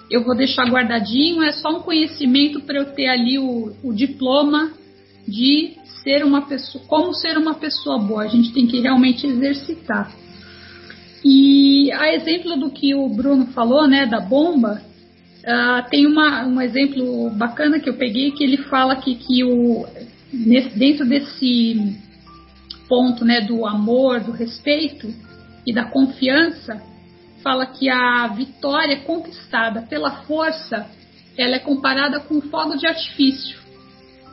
[0.09, 4.71] eu vou deixar guardadinho, é só um conhecimento para eu ter ali o, o diploma
[5.27, 8.23] de ser uma pessoa, como ser uma pessoa boa.
[8.23, 10.11] A gente tem que realmente exercitar.
[11.23, 14.81] E a exemplo do que o Bruno falou, né, da bomba,
[15.39, 19.85] Uh, tem uma, um exemplo bacana que eu peguei que ele fala que, que o,
[20.31, 21.97] nesse, dentro desse
[22.87, 25.13] ponto né, do amor, do respeito
[25.65, 26.81] e da confiança,
[27.43, 30.87] fala que a vitória conquistada pela força
[31.37, 33.57] ela é comparada com fogo de artifício.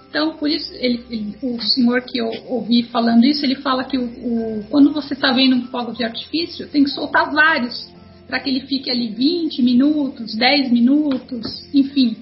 [0.09, 3.99] Então, por isso, ele, ele, o senhor que eu ouvi falando isso, ele fala que
[3.99, 7.95] o, o, quando você está vendo um fogo de artifício, tem que soltar vários
[8.27, 12.17] para que ele fique ali 20 minutos, 10 minutos, enfim.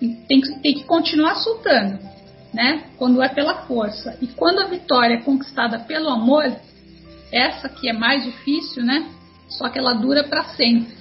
[0.00, 1.98] Tem que, tem que continuar soltando,
[2.56, 2.84] né?
[2.96, 4.16] Quando é pela força.
[4.22, 6.50] E quando a vitória é conquistada pelo amor,
[7.30, 9.10] essa que é mais difícil, né?
[9.46, 10.96] Só que ela dura para sempre.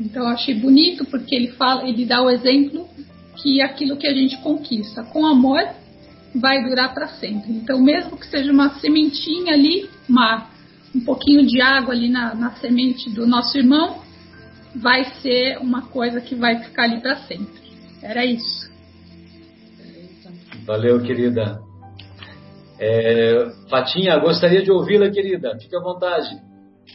[0.00, 2.88] Então eu achei bonito porque ele fala, ele dá o exemplo
[3.34, 5.66] que aquilo que a gente conquista com amor
[6.32, 7.50] vai durar para sempre.
[7.50, 10.46] Então mesmo que seja uma sementinha ali, uma
[10.94, 14.02] um pouquinho de água ali na, na semente do nosso irmão,
[14.72, 17.60] vai ser uma coisa que vai ficar ali para sempre.
[18.00, 18.65] Era isso.
[20.66, 21.60] Valeu, querida.
[22.78, 25.56] É, Fatinha, gostaria de ouvi-la, querida.
[25.60, 26.28] Fique à vontade.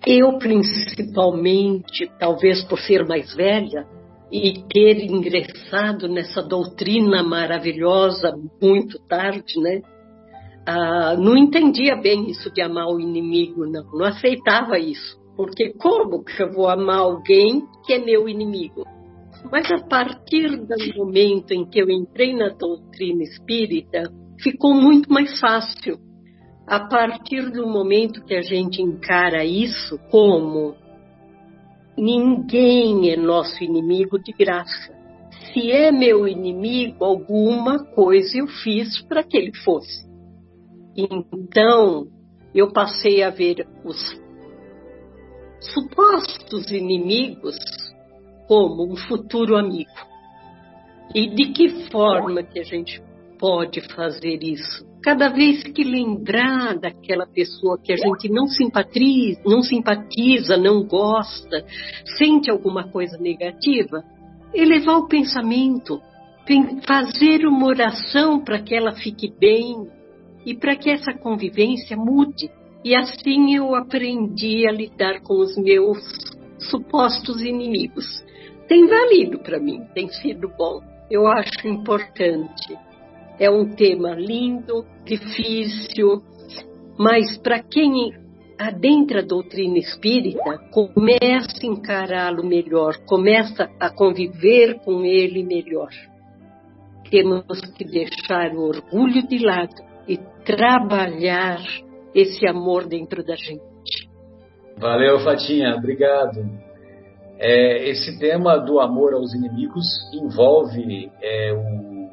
[0.05, 3.85] Eu, principalmente, talvez por ser mais velha
[4.31, 9.81] e ter ingressado nessa doutrina maravilhosa muito tarde, né?
[10.65, 13.83] ah, não entendia bem isso de amar o inimigo, não.
[13.93, 15.19] Não aceitava isso.
[15.35, 18.85] Porque como que eu vou amar alguém que é meu inimigo?
[19.49, 24.03] Mas a partir do momento em que eu entrei na doutrina espírita,
[24.41, 25.97] ficou muito mais fácil.
[26.67, 30.75] A partir do momento que a gente encara isso como
[31.97, 34.93] ninguém é nosso inimigo de graça.
[35.53, 40.09] Se é meu inimigo, alguma coisa eu fiz para que ele fosse.
[40.95, 42.07] Então,
[42.53, 43.97] eu passei a ver os
[45.59, 47.55] supostos inimigos
[48.51, 49.89] como um futuro amigo.
[51.15, 53.01] E de que forma que a gente
[53.39, 54.85] pode fazer isso?
[55.01, 61.65] Cada vez que lembrar daquela pessoa que a gente não simpatiza, não simpatiza, não gosta,
[62.17, 64.03] sente alguma coisa negativa,
[64.53, 66.01] elevar o pensamento,
[66.85, 69.87] fazer uma oração para que ela fique bem
[70.45, 72.51] e para que essa convivência mude.
[72.83, 75.99] E assim eu aprendi a lidar com os meus
[76.59, 78.29] supostos inimigos.
[78.71, 80.79] Tem valido para mim, tem sido bom.
[81.09, 82.73] Eu acho importante.
[83.37, 86.23] É um tema lindo, difícil,
[86.97, 88.13] mas para quem
[88.57, 95.89] adentra a doutrina espírita, começa a encará-lo melhor, começa a conviver com ele melhor.
[97.09, 99.75] Temos que deixar o orgulho de lado
[100.07, 101.59] e trabalhar
[102.15, 104.09] esse amor dentro da gente.
[104.77, 106.70] Valeu, Fatinha, obrigado.
[107.43, 112.09] É, esse tema do amor aos inimigos envolve é, um,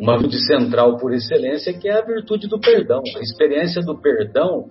[0.00, 3.02] uma virtude central por excelência, que é a virtude do perdão.
[3.14, 4.70] A experiência do perdão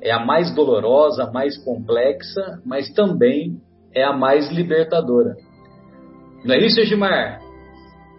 [0.00, 3.60] é a mais dolorosa, a mais complexa, mas também
[3.92, 5.34] é a mais libertadora.
[6.44, 7.40] Não é isso, Edmar?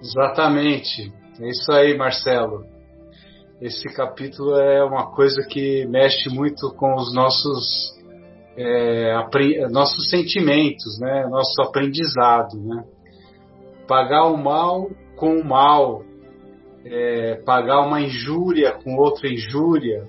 [0.01, 1.09] Exatamente.
[1.39, 2.65] É isso aí, Marcelo.
[3.61, 7.93] Esse capítulo é uma coisa que mexe muito com os nossos
[8.57, 9.15] é,
[9.69, 11.27] nossos sentimentos, né?
[11.27, 12.83] Nosso aprendizado, né?
[13.87, 16.03] Pagar o mal com o mal,
[16.85, 20.07] é, pagar uma injúria com outra injúria,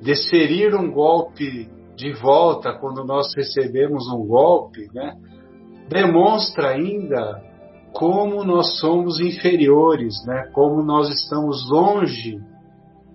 [0.00, 5.14] desferir um golpe de volta quando nós recebemos um golpe, né,
[5.88, 7.42] demonstra ainda
[7.92, 12.40] como nós somos inferiores, né, como nós estamos longe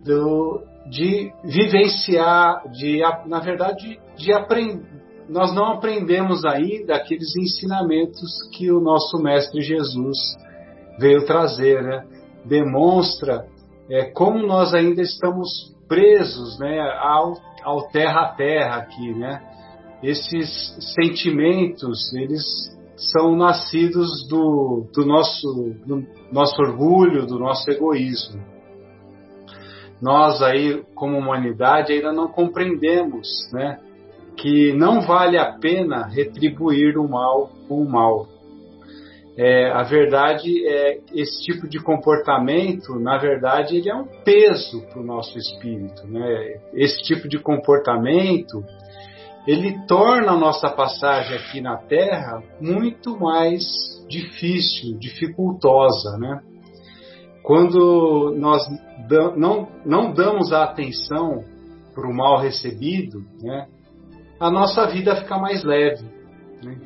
[0.04, 4.97] do, de vivenciar, de, na verdade, de aprender.
[5.30, 10.17] Nós não aprendemos ainda aqueles ensinamentos que o nosso Mestre Jesus
[10.97, 12.06] veio trazer, né?
[12.45, 13.45] Demonstra
[13.89, 19.41] é, como nós ainda estamos presos né, ao, ao terra a terra aqui, né?
[20.04, 22.43] Esses sentimentos, eles
[22.95, 28.41] são nascidos do, do, nosso, do nosso orgulho, do nosso egoísmo.
[30.02, 33.80] Nós aí, como humanidade, ainda não compreendemos, né?
[34.36, 38.28] Que não vale a pena retribuir o mal com o mal
[39.38, 45.00] é, a verdade é esse tipo de comportamento, na verdade, ele é um peso para
[45.00, 46.08] o nosso espírito.
[46.08, 46.60] Né?
[46.74, 48.66] Esse tipo de comportamento
[49.46, 53.64] ele torna a nossa passagem aqui na Terra muito mais
[54.10, 56.42] difícil, dificultosa, né?
[57.48, 58.62] Quando nós
[59.38, 61.46] não, não damos a atenção
[61.96, 63.68] para o mal recebido, né?
[64.38, 66.04] A nossa vida fica mais leve.
[66.62, 66.78] Né?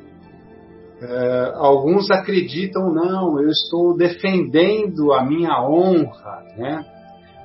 [1.00, 6.86] É, alguns acreditam, não, eu estou defendendo a minha honra, né?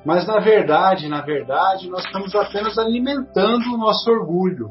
[0.06, 4.70] Mas na verdade, na verdade, nós estamos apenas alimentando o nosso orgulho.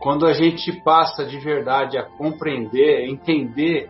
[0.00, 3.88] Quando a gente passa de verdade a compreender, entender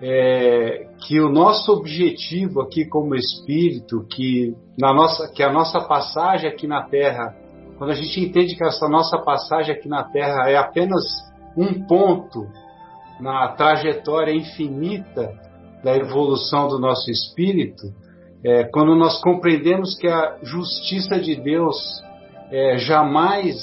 [0.00, 6.48] é, que o nosso objetivo aqui como espírito, que, na nossa, que a nossa passagem
[6.48, 7.34] aqui na Terra,
[7.78, 11.02] quando a gente entende que essa nossa passagem aqui na Terra é apenas
[11.56, 12.46] um ponto
[13.20, 15.32] na trajetória infinita
[15.82, 17.92] da evolução do nosso espírito,
[18.44, 21.76] é, quando nós compreendemos que a justiça de Deus
[22.50, 23.56] é, jamais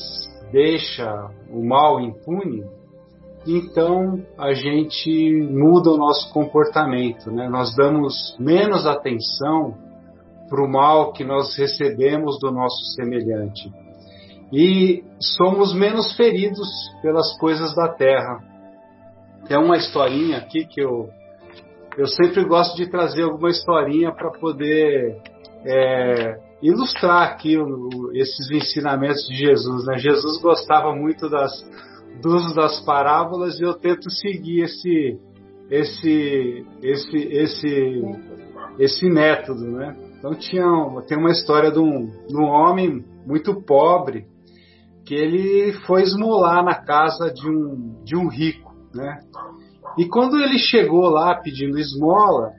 [0.52, 2.64] deixa o mal impune,
[3.46, 7.50] então a gente muda o nosso comportamento, né?
[7.50, 9.76] nós damos menos atenção
[10.50, 13.72] para o mal que nós recebemos do nosso semelhante
[14.52, 16.68] e somos menos feridos
[17.02, 18.40] pelas coisas da terra.
[19.48, 21.10] Tem uma historinha aqui que eu,
[21.98, 25.22] eu sempre gosto de trazer alguma historinha para poder
[25.66, 29.86] é, ilustrar aqui o, esses ensinamentos de Jesus.
[29.86, 29.98] Né?
[29.98, 31.52] Jesus gostava muito das,
[32.22, 35.20] do uso das parábolas e eu tento seguir esse,
[35.70, 38.02] esse, esse, esse,
[38.80, 39.64] esse método.
[39.72, 39.96] Né?
[40.18, 40.64] Então tinha,
[41.08, 44.26] tem uma história de um, de um homem muito pobre
[45.06, 49.20] que ele foi esmolar na casa de um, de um rico, né?
[49.98, 52.54] E quando ele chegou lá pedindo esmola,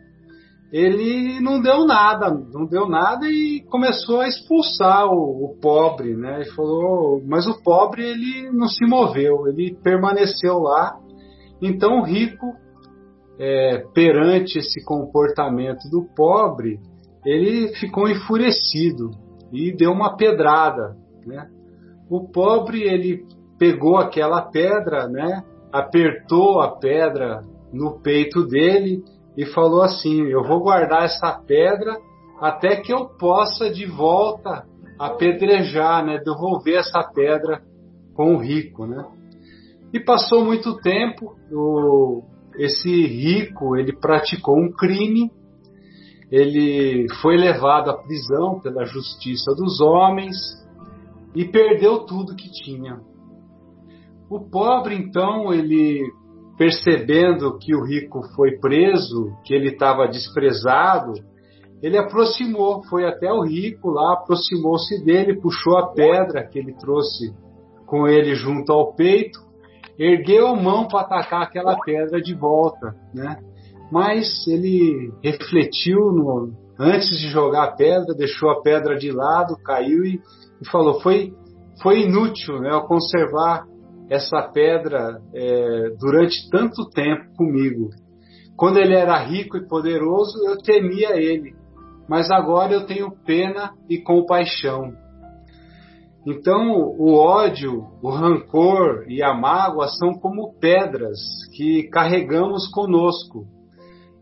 [0.73, 6.37] ele não deu nada, não deu nada e começou a expulsar o, o, pobre, né?
[6.37, 10.97] Ele falou, mas o pobre ele não se moveu, ele permaneceu lá.
[11.61, 12.47] Então o rico,
[13.39, 16.81] é, perante esse comportamento do pobre,
[17.23, 19.11] ele ficou enfurecido
[19.53, 20.97] e deu uma pedrada,
[21.27, 21.49] né?
[22.09, 23.27] O pobre ele
[23.59, 25.45] pegou aquela pedra, né?
[25.71, 29.03] Apertou a pedra no peito dele
[29.37, 31.97] e falou assim: Eu vou guardar essa pedra
[32.41, 34.67] até que eu possa de volta
[34.99, 37.63] apedrejar, né, devolver essa pedra
[38.15, 39.05] com o rico, né?
[39.93, 42.23] E passou muito tempo, o,
[42.57, 45.31] esse rico ele praticou um crime,
[46.31, 50.37] ele foi levado à prisão pela justiça dos homens
[51.35, 53.01] e perdeu tudo que tinha.
[54.31, 56.11] O pobre então ele
[56.57, 61.15] percebendo que o rico foi preso, que ele estava desprezado,
[61.83, 67.35] ele aproximou, foi até o rico lá, aproximou-se dele, puxou a pedra que ele trouxe
[67.87, 69.41] com ele junto ao peito,
[69.99, 73.39] ergueu a mão para atacar aquela pedra de volta, né?
[73.91, 80.05] Mas ele refletiu no, antes de jogar a pedra, deixou a pedra de lado, caiu
[80.05, 80.21] e,
[80.61, 81.35] e falou: foi,
[81.83, 83.67] foi inútil né, eu conservar
[84.13, 87.89] essa pedra é, durante tanto tempo comigo.
[88.57, 91.55] Quando ele era rico e poderoso, eu temia ele,
[92.07, 94.93] mas agora eu tenho pena e compaixão.
[96.27, 101.19] Então, o ódio, o rancor e a mágoa são como pedras
[101.57, 103.47] que carregamos conosco,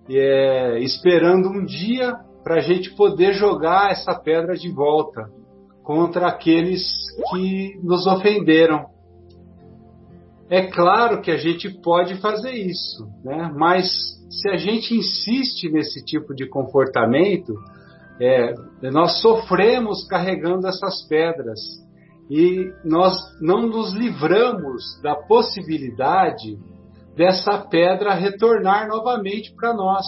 [0.09, 5.29] é, esperando um dia para a gente poder jogar essa pedra de volta
[5.83, 6.83] contra aqueles
[7.31, 8.87] que nos ofenderam.
[10.51, 13.53] É claro que a gente pode fazer isso, né?
[13.57, 13.87] mas
[14.29, 17.55] se a gente insiste nesse tipo de comportamento,
[18.21, 18.53] é,
[18.91, 21.61] nós sofremos carregando essas pedras
[22.29, 26.59] e nós não nos livramos da possibilidade
[27.17, 30.05] dessa pedra retornar novamente para nós.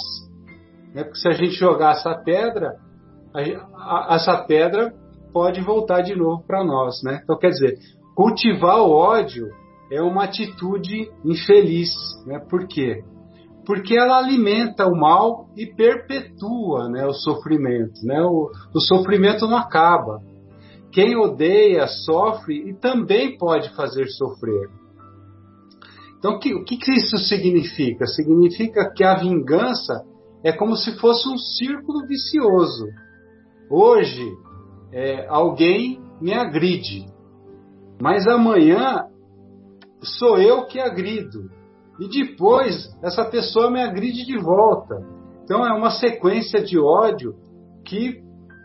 [0.92, 1.04] Né?
[1.04, 2.74] Porque se a gente jogar essa pedra,
[3.32, 4.92] a, a, essa pedra
[5.32, 7.00] pode voltar de novo para nós.
[7.04, 7.20] Né?
[7.22, 7.78] Então, quer dizer,
[8.16, 9.61] cultivar o ódio
[9.92, 11.90] é uma atitude infeliz.
[12.26, 12.38] Né?
[12.48, 13.04] Por quê?
[13.66, 18.00] Porque ela alimenta o mal e perpetua né, o sofrimento.
[18.02, 18.20] Né?
[18.22, 20.20] O, o sofrimento não acaba.
[20.90, 24.68] Quem odeia sofre e também pode fazer sofrer.
[26.18, 28.06] Então, que, o que, que isso significa?
[28.06, 30.04] Significa que a vingança
[30.42, 32.86] é como se fosse um círculo vicioso.
[33.70, 34.32] Hoje,
[34.92, 37.06] é, alguém me agride,
[38.00, 39.06] mas amanhã
[40.02, 41.50] sou eu que agrido.
[42.00, 44.96] E depois essa pessoa me agride de volta.
[45.44, 47.34] Então é uma sequência de ódio
[47.84, 48.22] que,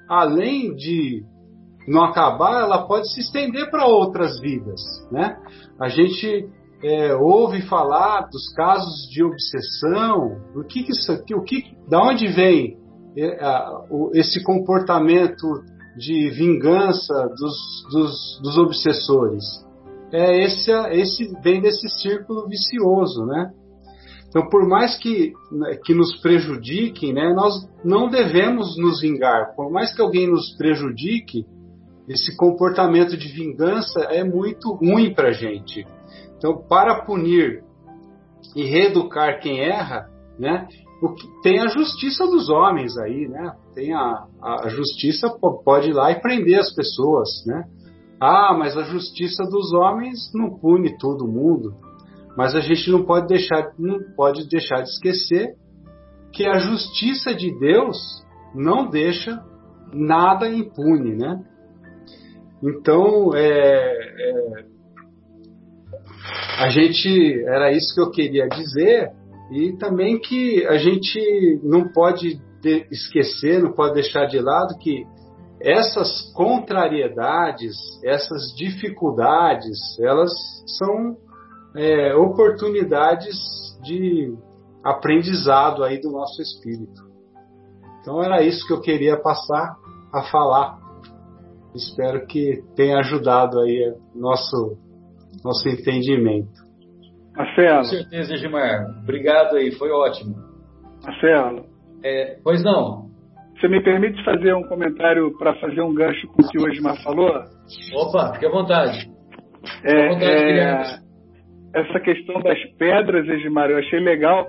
[0.10, 1.24] além de
[1.88, 4.82] não acabar, ela pode se estender para outras vidas.
[5.12, 5.38] Né?
[5.80, 6.48] A gente
[6.84, 12.28] é, ouve falar dos casos de obsessão, o que, que isso, o que, da onde
[12.28, 12.78] vem
[13.18, 13.40] é,
[14.14, 15.48] esse comportamento
[15.98, 19.67] de vingança dos, dos, dos obsessores?
[20.12, 23.52] É esse, esse vem desse círculo vicioso, né?
[24.30, 25.34] Então, por mais que,
[25.86, 29.56] que nos prejudiquem, né, nós não devemos nos vingar.
[29.56, 31.46] Por mais que alguém nos prejudique,
[32.08, 35.88] esse comportamento de vingança é muito ruim para a gente.
[36.38, 37.64] Então, para punir
[38.56, 40.68] e reeducar quem erra, né,
[41.44, 43.56] tem a justiça dos homens aí, né?
[43.74, 45.30] Tem a, a justiça
[45.64, 47.66] pode ir lá e prender as pessoas, né?
[48.20, 51.74] Ah, mas a justiça dos homens não pune todo mundo.
[52.36, 55.56] Mas a gente não pode deixar, não pode deixar de esquecer
[56.32, 57.98] que a justiça de Deus
[58.54, 59.44] não deixa
[59.94, 61.44] nada impune, né?
[62.62, 64.66] Então, é, é,
[66.60, 69.12] a gente era isso que eu queria dizer
[69.52, 72.40] e também que a gente não pode
[72.92, 75.06] esquecer, não pode deixar de lado que
[75.60, 80.32] essas contrariedades, essas dificuldades, elas
[80.78, 81.18] são
[81.76, 83.36] é, oportunidades
[83.84, 84.36] de
[84.84, 87.08] aprendizado aí do nosso espírito.
[88.02, 89.76] Então era isso que eu queria passar
[90.14, 90.80] a falar.
[91.76, 94.78] Espero que tenha ajudado aí nosso
[95.44, 96.68] nosso entendimento.
[97.36, 97.78] Marcelo.
[97.80, 99.00] Com certeza, Gilmar.
[99.04, 100.36] Obrigado aí, foi ótimo.
[101.04, 101.66] Marcelo.
[102.04, 103.07] É, pois não.
[103.60, 106.96] Você me permite fazer um comentário para fazer um gancho com o que o Osmar
[107.04, 107.32] falou?
[107.96, 109.10] Opa, fique à vontade.
[109.84, 111.00] É, é,
[111.74, 114.48] essa questão das pedras, Edmar, eu achei legal,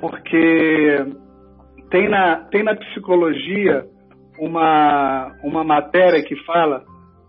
[0.00, 1.06] porque
[1.90, 3.84] tem na, tem na psicologia
[4.40, 6.82] uma, uma matéria que fala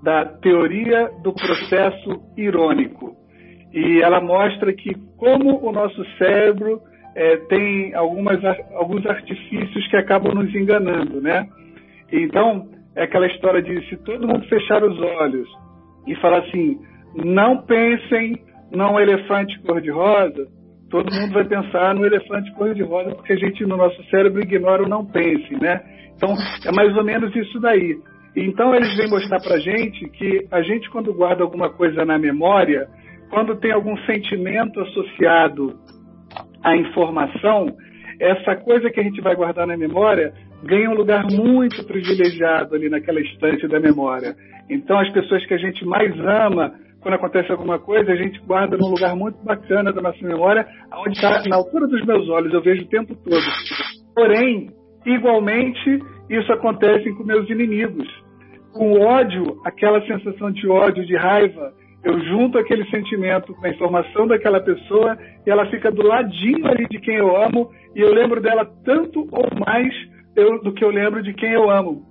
[0.03, 3.15] da teoria do processo irônico.
[3.71, 6.81] E ela mostra que como o nosso cérebro
[7.15, 8.43] é, tem algumas,
[8.75, 11.47] alguns artifícios que acabam nos enganando, né?
[12.11, 15.47] Então, é aquela história de se todo mundo fechar os olhos
[16.07, 16.79] e falar assim,
[17.15, 18.37] não pensem
[18.71, 20.47] num elefante cor-de-rosa,
[20.89, 24.89] todo mundo vai pensar no elefante cor-de-rosa, porque a gente, no nosso cérebro, ignora o
[24.89, 25.81] não pense, né?
[26.15, 26.35] Então,
[26.65, 27.97] é mais ou menos isso daí.
[28.35, 32.87] Então, eles vêm mostrar pra gente que a gente, quando guarda alguma coisa na memória,
[33.29, 35.75] quando tem algum sentimento associado
[36.63, 37.75] à informação,
[38.19, 40.33] essa coisa que a gente vai guardar na memória
[40.63, 44.35] ganha um lugar muito privilegiado ali naquela estante da memória.
[44.69, 48.77] Então, as pessoas que a gente mais ama, quando acontece alguma coisa, a gente guarda
[48.77, 52.61] num lugar muito bacana da nossa memória, onde está na altura dos meus olhos, eu
[52.61, 53.41] vejo o tempo todo.
[54.13, 54.69] Porém,
[55.05, 55.99] igualmente,
[56.29, 58.07] isso acontece com meus inimigos.
[58.73, 61.73] Com ódio, aquela sensação de ódio, de raiva,
[62.03, 66.87] eu junto aquele sentimento com a informação daquela pessoa e ela fica do ladinho ali
[66.87, 69.93] de quem eu amo e eu lembro dela tanto ou mais
[70.35, 72.03] eu, do que eu lembro de quem eu amo.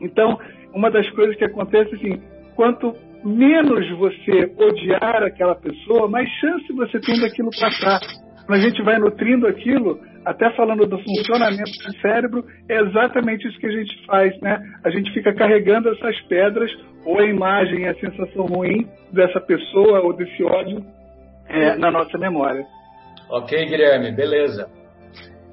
[0.00, 0.38] Então,
[0.72, 2.22] uma das coisas que acontece assim,
[2.54, 8.00] quanto menos você odiar aquela pessoa, mais chance você tem daquilo passar.
[8.46, 13.58] Quando a gente vai nutrindo aquilo, até falando do funcionamento do cérebro, é exatamente isso
[13.58, 14.58] que a gente faz, né?
[14.84, 16.70] A gente fica carregando essas pedras,
[17.04, 20.84] ou a imagem, a sensação ruim dessa pessoa ou desse ódio
[21.48, 22.64] é, na nossa memória.
[23.30, 24.68] Ok, Guilherme, beleza.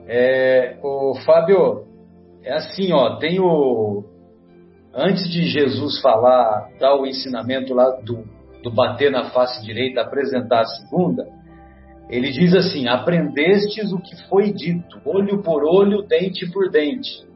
[0.08, 1.86] É, o Fábio,
[2.44, 4.04] é assim, ó, tem o.
[4.94, 8.24] Antes de Jesus falar, dar o ensinamento lá do,
[8.64, 11.28] do bater na face direita, apresentar a segunda,
[12.10, 17.28] ele diz assim: Aprendestes o que foi dito, olho por olho, dente por dente.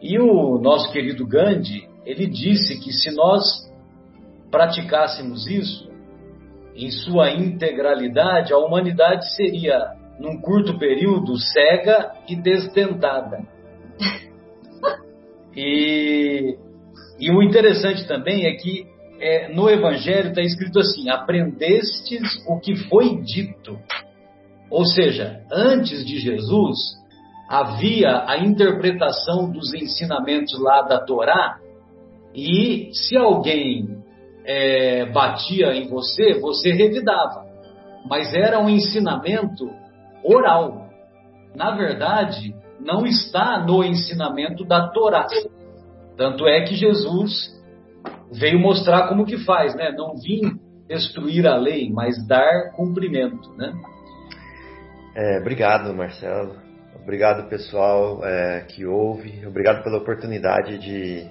[0.00, 3.42] E o nosso querido Gandhi, ele disse que se nós
[4.50, 5.90] praticássemos isso,
[6.74, 9.78] em sua integralidade, a humanidade seria,
[10.18, 13.38] num curto período, cega e desdentada.
[15.56, 16.58] E,
[17.20, 18.88] e o interessante também é que
[19.20, 23.78] é, no Evangelho está escrito assim: aprendestes o que foi dito.
[24.70, 26.78] Ou seja, antes de Jesus,
[27.48, 31.58] havia a interpretação dos ensinamentos lá da Torá,
[32.34, 34.02] e se alguém
[34.44, 37.44] é, batia em você, você revidava.
[38.08, 39.70] Mas era um ensinamento
[40.22, 40.88] oral.
[41.54, 45.26] Na verdade, não está no ensinamento da Torá.
[46.16, 47.54] Tanto é que Jesus
[48.32, 49.92] veio mostrar como que faz, né?
[49.92, 50.58] Não vim
[50.88, 53.72] destruir a lei, mas dar cumprimento, né?
[55.14, 56.56] É, obrigado, Marcelo.
[57.00, 59.46] Obrigado, pessoal é, que ouve.
[59.46, 61.30] Obrigado pela oportunidade de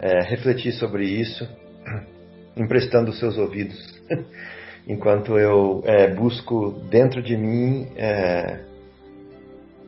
[0.00, 1.48] é, refletir sobre isso,
[2.56, 3.78] emprestando seus ouvidos,
[4.88, 8.64] enquanto eu é, busco dentro de mim é,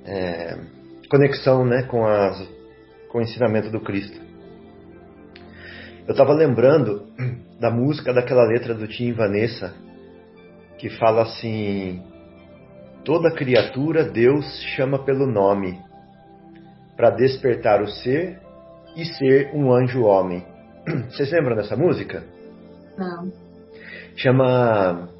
[0.06, 0.56] é,
[1.10, 2.48] conexão né, com, as,
[3.10, 4.20] com o ensinamento do Cristo.
[6.06, 7.08] Eu estava lembrando
[7.58, 9.74] da música daquela letra do Tim Vanessa
[10.78, 12.13] que fala assim
[13.04, 15.78] Toda criatura Deus chama pelo nome,
[16.96, 18.40] para despertar o ser
[18.96, 20.42] e ser um anjo homem.
[21.10, 22.24] Vocês lembram dessa música?
[22.96, 23.30] Não.
[24.16, 25.10] Chama.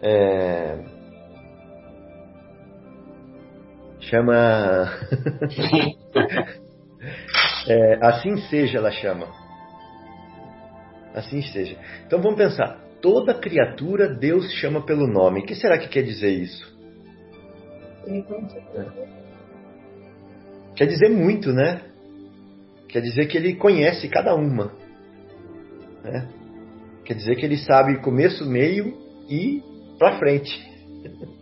[0.00, 0.84] É,
[4.00, 4.88] chama.
[7.66, 9.26] é, assim seja, ela chama.
[11.12, 11.76] Assim seja.
[12.06, 12.78] Então vamos pensar.
[13.02, 15.40] Toda criatura Deus chama pelo nome.
[15.40, 16.73] O que será que quer dizer isso?
[20.76, 21.82] Quer dizer muito, né?
[22.88, 24.72] Quer dizer que ele conhece cada uma.
[26.02, 26.28] Né?
[27.04, 28.96] Quer dizer que ele sabe começo, meio
[29.28, 29.62] e
[29.98, 30.52] para frente.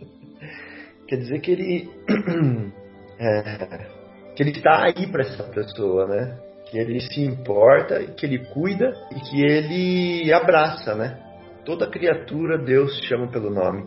[1.07, 1.89] Quer dizer que ele
[3.19, 3.87] é,
[4.35, 6.37] que ele está aí para essa pessoa, né?
[6.69, 11.19] Que ele se importa, que ele cuida e que ele abraça, né?
[11.65, 13.85] Toda criatura Deus chama pelo nome.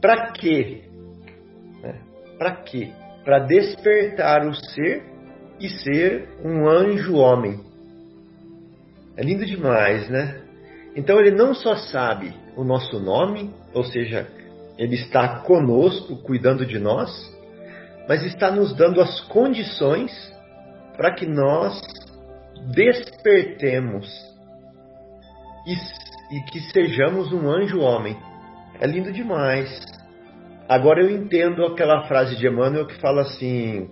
[0.00, 0.87] Para quê?
[2.38, 2.92] Para quê?
[3.24, 5.02] Para despertar o ser
[5.60, 7.60] e ser um anjo homem.
[9.16, 10.40] É lindo demais, né?
[10.94, 14.28] Então ele não só sabe o nosso nome, ou seja,
[14.78, 17.10] ele está conosco, cuidando de nós,
[18.08, 20.12] mas está nos dando as condições
[20.96, 21.80] para que nós
[22.72, 24.08] despertemos
[25.66, 28.16] e, e que sejamos um anjo homem.
[28.80, 29.68] É lindo demais.
[30.68, 33.88] Agora eu entendo aquela frase de Emmanuel que fala assim: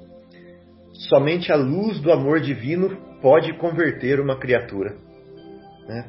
[1.09, 4.95] somente a luz do amor divino pode converter uma criatura.
[5.89, 6.05] Né?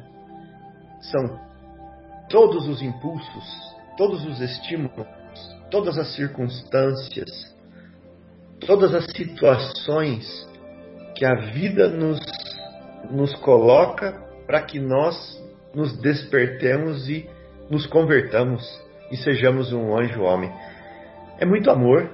[1.00, 1.40] São
[2.28, 5.06] todos os impulsos, todos os estímulos,
[5.70, 7.56] todas as circunstâncias,
[8.60, 10.46] todas as situações
[11.14, 12.20] que a vida nos,
[13.10, 14.12] nos coloca
[14.46, 15.42] para que nós
[15.74, 17.26] nos despertemos e
[17.70, 18.62] nos convertamos
[19.10, 20.52] e sejamos um anjo homem.
[21.38, 22.10] É muito amor.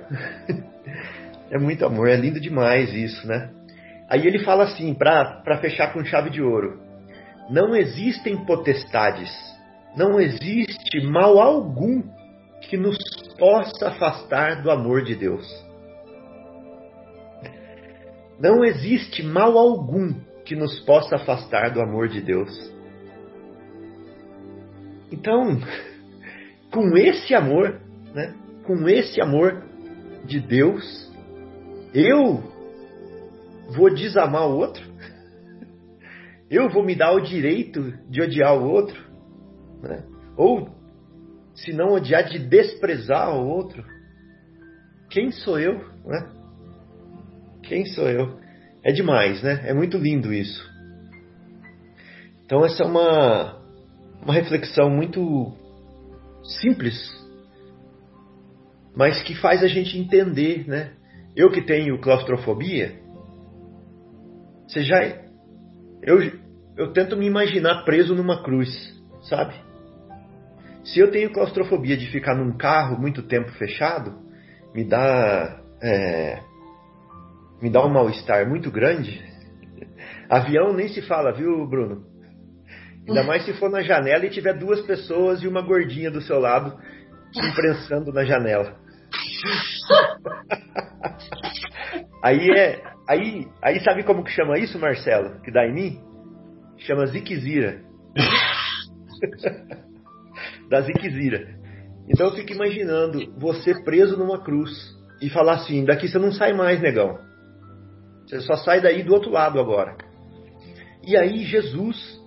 [1.51, 3.51] é muito amor, é lindo demais isso, né?
[4.09, 6.81] Aí ele fala assim, para fechar com chave de ouro:
[7.51, 9.31] Não existem potestades,
[9.97, 12.03] não existe mal algum
[12.61, 12.99] que nos
[13.39, 15.65] possa afastar do amor de Deus.
[18.39, 20.15] Não existe mal algum
[20.45, 22.73] que nos possa afastar do amor de Deus.
[25.11, 25.61] Então,
[26.75, 27.81] com esse amor,
[28.13, 29.63] né, com esse amor
[30.25, 31.09] de Deus,
[31.95, 32.43] eu
[33.77, 34.83] vou desamar o outro?
[36.51, 39.03] Eu vou me dar o direito de odiar o outro?
[39.83, 40.05] Né?
[40.37, 40.69] Ou,
[41.55, 43.83] se não odiar, de desprezar o outro?
[45.11, 45.79] Quem sou eu?
[46.05, 46.29] Né?
[47.63, 48.39] Quem sou eu?
[48.85, 49.63] É demais, né?
[49.65, 50.71] É muito lindo isso.
[52.45, 53.59] Então, essa é uma,
[54.23, 55.57] uma reflexão muito
[56.45, 56.97] simples,
[58.95, 60.93] mas que faz a gente entender, né?
[61.35, 63.01] Eu que tenho claustrofobia,
[64.69, 65.03] você já.
[66.03, 66.19] Eu,
[66.77, 68.71] eu tento me imaginar preso numa cruz,
[69.23, 69.55] sabe?
[70.85, 74.19] Se eu tenho claustrofobia de ficar num carro muito tempo fechado,
[74.75, 75.61] me dá.
[75.83, 76.41] É,
[77.61, 79.23] me dá um mal-estar muito grande.
[80.29, 82.14] Avião nem se fala, viu, Bruno?
[83.07, 86.39] Ainda mais se for na janela e tiver duas pessoas e uma gordinha do seu
[86.39, 86.75] lado
[87.33, 88.77] se imprensando na janela.
[92.23, 92.83] aí é.
[93.07, 95.43] Aí, aí sabe como que chama isso, Marcelo?
[95.43, 96.01] Que dá em mim?
[96.79, 97.83] Chama Ziquezira.
[100.71, 101.55] da Ziquezira.
[102.09, 104.71] Então eu fico imaginando você preso numa cruz
[105.21, 107.19] e falar assim: daqui você não sai mais, negão.
[108.27, 109.95] Você só sai daí do outro lado agora.
[111.07, 112.24] E aí Jesus,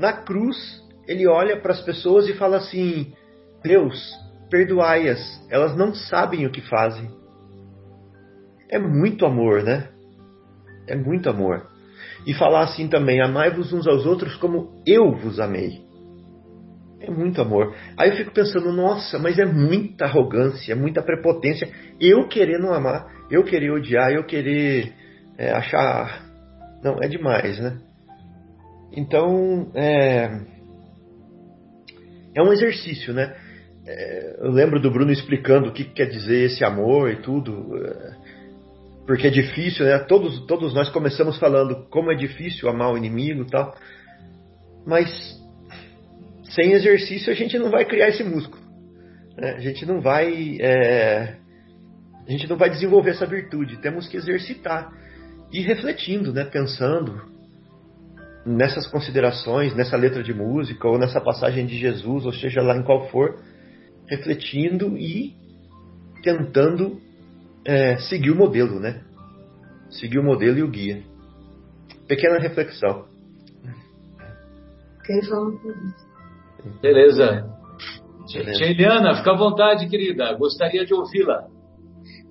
[0.00, 0.56] na cruz,
[1.06, 3.12] ele olha para as pessoas e fala assim:
[3.62, 4.12] Deus,
[4.50, 5.20] perdoai-as,
[5.50, 7.10] elas não sabem o que fazem.
[8.70, 9.88] É muito amor, né?
[10.88, 11.66] É muito amor.
[12.26, 15.82] E falar assim também: amai-vos uns aos outros como eu vos amei.
[17.02, 17.74] É muito amor.
[17.96, 21.68] Aí eu fico pensando, nossa, mas é muita arrogância, muita prepotência.
[21.98, 24.92] Eu querer não amar, eu querer odiar, eu querer
[25.36, 26.24] é, achar.
[26.82, 27.78] Não, é demais, né?
[28.92, 30.40] Então, é,
[32.34, 33.36] é um exercício, né?
[33.86, 38.16] É, eu lembro do Bruno explicando o que quer dizer esse amor e tudo, é,
[39.06, 39.98] porque é difícil, né?
[40.00, 43.74] Todos, todos nós começamos falando como é difícil amar o inimigo e tal,
[44.86, 45.08] mas
[46.50, 48.62] sem exercício a gente não vai criar esse músculo,
[49.36, 49.52] né?
[49.52, 51.36] a gente não vai, é,
[52.26, 53.78] a gente não vai desenvolver essa virtude.
[53.78, 54.92] Temos que exercitar
[55.52, 56.44] e refletindo, né?
[56.44, 57.29] Pensando
[58.44, 62.82] nessas considerações, nessa letra de música ou nessa passagem de Jesus, ou seja lá em
[62.82, 63.38] qual for
[64.08, 65.34] refletindo e
[66.22, 67.00] tentando
[67.64, 69.02] é, seguir o modelo, né?
[69.90, 71.02] Seguir o modelo e o guia.
[72.06, 73.04] Pequena reflexão.
[76.80, 77.48] Beleza.
[78.32, 78.64] Beleza.
[78.64, 80.32] Eliana, fica à vontade, querida.
[80.34, 81.48] Gostaria de ouvi-la.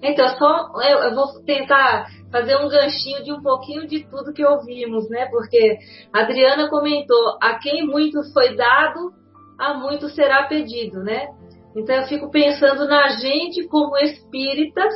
[0.01, 4.45] Então, só eu, eu, vou tentar fazer um ganchinho de um pouquinho de tudo que
[4.45, 5.25] ouvimos, né?
[5.25, 5.77] Porque
[6.13, 9.11] a Adriana comentou: a quem muito foi dado,
[9.59, 11.27] a muito será pedido, né?
[11.75, 14.93] Então eu fico pensando na gente como espíritas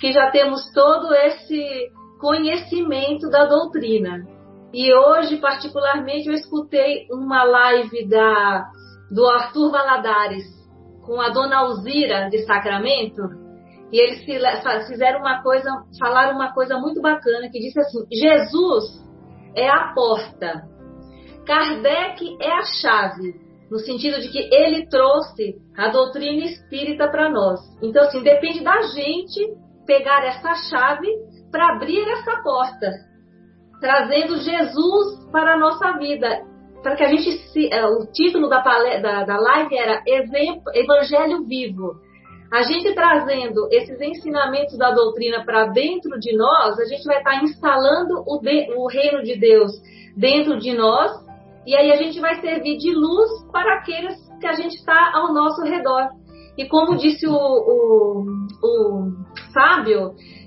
[0.00, 4.26] que já temos todo esse conhecimento da doutrina.
[4.72, 8.70] E hoje, particularmente, eu escutei uma live da,
[9.10, 10.44] do Arthur Valadares
[11.04, 13.22] com a dona Alzira de Sacramento,
[13.92, 14.24] e eles
[14.86, 18.84] fizeram uma coisa, falaram uma coisa muito bacana que disse assim: Jesus
[19.54, 20.62] é a porta,
[21.46, 27.60] Kardec é a chave no sentido de que ele trouxe a doutrina espírita para nós.
[27.80, 29.40] Então, assim, depende da gente
[29.86, 31.06] pegar essa chave
[31.50, 32.90] para abrir essa porta,
[33.80, 36.50] trazendo Jesus para a nossa vida.
[36.82, 42.00] Para que a gente se, é, o título da, da, da live era Evangelho Vivo.
[42.50, 47.44] A gente trazendo esses ensinamentos da doutrina para dentro de nós, a gente vai estar
[47.44, 49.70] instalando o, de, o reino de Deus
[50.16, 51.12] dentro de nós
[51.64, 55.32] E aí a gente vai servir de luz para aqueles que a gente está ao
[55.32, 56.08] nosso redor.
[56.58, 58.24] E como disse o, o,
[58.62, 59.12] o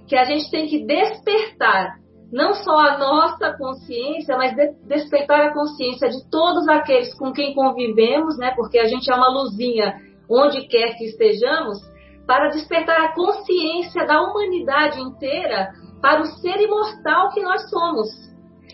[0.07, 5.53] que a gente tem que despertar não só a nossa consciência, mas de, despertar a
[5.53, 8.51] consciência de todos aqueles com quem convivemos, né?
[8.55, 9.93] Porque a gente é uma luzinha
[10.27, 11.77] onde quer que estejamos,
[12.25, 15.69] para despertar a consciência da humanidade inteira
[16.01, 18.09] para o ser imortal que nós somos.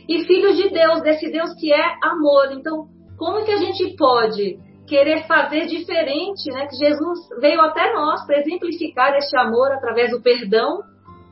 [0.07, 2.51] E filhos de Deus, desse Deus que é amor.
[2.51, 2.87] Então,
[3.17, 6.65] como que a gente pode querer fazer diferente, né?
[6.67, 10.79] Que Jesus veio até nós para exemplificar este amor através do perdão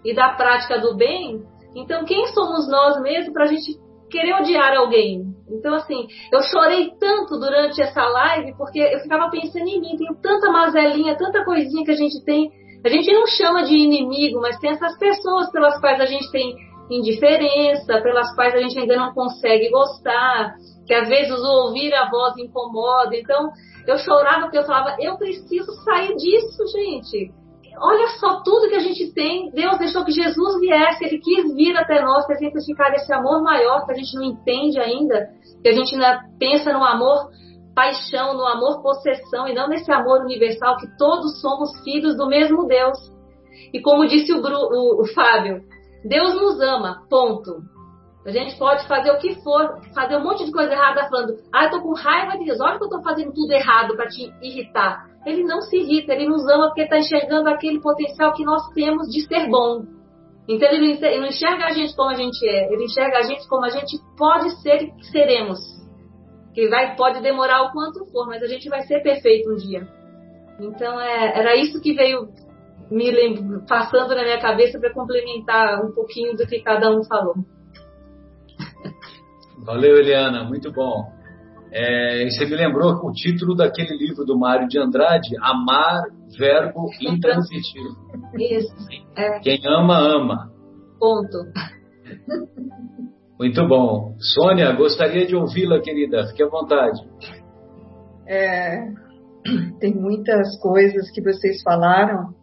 [0.05, 1.43] e da prática do bem.
[1.75, 3.75] Então, quem somos nós mesmos para a gente
[4.09, 5.23] querer odiar alguém?
[5.49, 9.95] Então, assim, eu chorei tanto durante essa live porque eu ficava pensando em mim.
[9.97, 12.51] Tenho tanta mazelinha, tanta coisinha que a gente tem.
[12.85, 16.55] A gente não chama de inimigo, mas tem essas pessoas pelas quais a gente tem
[16.89, 20.55] indiferença, pelas quais a gente ainda não consegue gostar,
[20.85, 23.15] que às vezes ouvir a voz incomoda.
[23.15, 23.49] Então,
[23.85, 27.31] eu chorava porque eu falava, eu preciso sair disso, gente.
[27.79, 29.51] Olha só tudo que a gente tem.
[29.51, 33.85] Deus deixou que Jesus viesse, ele quis vir até nós para exemplificar esse amor maior
[33.85, 35.29] que a gente não entende ainda,
[35.61, 37.29] que a gente ainda pensa no amor
[37.75, 42.65] paixão, no amor possessão e não nesse amor universal que todos somos filhos do mesmo
[42.65, 42.97] Deus.
[43.71, 45.61] E como disse o, Bru, o, o Fábio,
[46.03, 47.61] Deus nos ama, ponto.
[48.27, 51.63] A gente pode fazer o que for, fazer um monte de coisa errada falando, ah,
[51.63, 54.29] eu tô com raiva de Deus, olha que eu tô fazendo tudo errado para te
[54.41, 55.07] irritar.
[55.25, 59.07] Ele não se irrita, ele nos ama porque está enxergando aquele potencial que nós temos
[59.07, 59.85] de ser bom.
[60.45, 63.63] Então ele não enxerga a gente como a gente é, ele enxerga a gente como
[63.63, 65.59] a gente pode ser e seremos.
[66.53, 69.87] Que vai, pode demorar o quanto for, mas a gente vai ser perfeito um dia.
[70.59, 72.27] Então é, era isso que veio
[72.91, 77.35] me lembro, passando na minha cabeça para complementar um pouquinho do que cada um falou.
[79.67, 81.11] Valeu, Eliana, muito bom.
[81.73, 86.03] É, você me lembrou o título daquele livro do Mário de Andrade, Amar,
[86.39, 87.97] Verbo Intransitivo.
[88.39, 88.73] Isso.
[89.17, 89.39] É.
[89.41, 90.49] Quem ama, ama.
[90.97, 91.37] Ponto.
[93.37, 94.15] Muito bom.
[94.19, 96.25] Sônia, gostaria de ouvi-la, querida.
[96.27, 97.01] Fique à vontade.
[98.25, 98.87] É,
[99.79, 102.33] tem muitas coisas que vocês falaram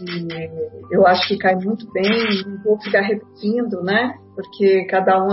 [0.00, 4.14] e eu acho que cai muito bem, não vou ficar repetindo, né?
[4.34, 5.30] Porque cada um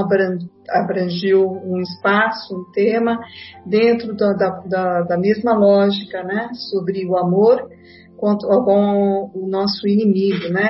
[0.69, 3.19] abrangiu um espaço, um tema,
[3.65, 6.49] dentro da, da, da mesma lógica, né?
[6.69, 7.67] Sobre o amor
[8.17, 10.69] com o nosso inimigo, né?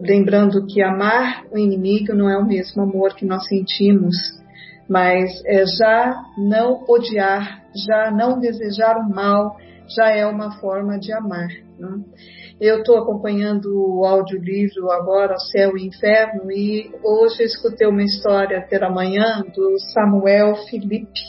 [0.00, 4.40] Lembrando que amar o inimigo não é o mesmo amor que nós sentimos
[4.90, 9.56] mas é, já não odiar, já não desejar o mal,
[9.96, 11.48] já é uma forma de amar.
[11.78, 11.98] Né?
[12.60, 18.90] Eu estou acompanhando o audiolivro agora, Céu e Inferno, e hoje escutei uma história pela
[18.90, 21.20] manhã do Samuel Felipe.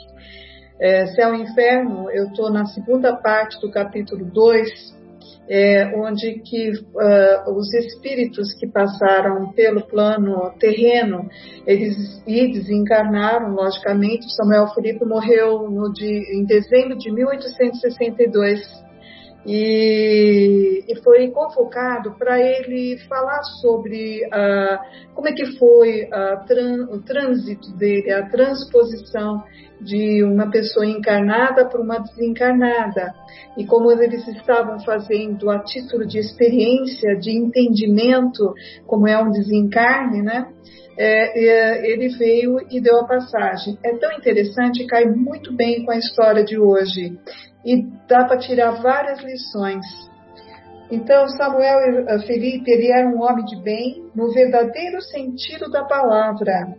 [0.79, 5.00] É, Céu e Inferno, eu estou na segunda parte do capítulo 2,
[5.49, 11.29] é, onde que uh, os espíritos que passaram pelo plano terreno,
[11.65, 14.33] eles e desencarnaram, logicamente.
[14.35, 18.90] Samuel Felipe morreu de, em dezembro de 1862
[19.45, 26.07] e, e foi convocado para ele falar sobre uh, como é que foi
[26.47, 29.43] tran, o trânsito dele, a transposição
[29.81, 33.13] de uma pessoa encarnada para uma desencarnada
[33.57, 38.53] e como eles estavam fazendo a título de experiência, de entendimento,
[38.85, 40.47] como é um desencarne, né?
[40.97, 43.77] É, é, ele veio e deu a passagem.
[43.83, 47.17] É tão interessante, cai muito bem com a história de hoje
[47.65, 49.85] e dá para tirar várias lições.
[50.91, 56.75] Então, Samuel eh, Felipe, ele era um homem de bem no verdadeiro sentido da palavra.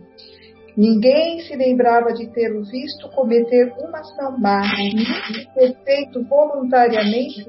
[0.77, 7.47] Ninguém se lembrava de tê-lo visto cometer uma ação má, de ter feito voluntariamente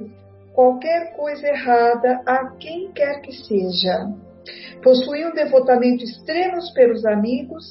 [0.54, 4.10] qualquer coisa errada a quem quer que seja.
[4.82, 7.64] Possuía um devotamento extremo pelos amigos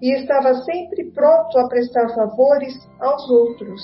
[0.00, 3.80] e estava sempre pronto a prestar favores aos outros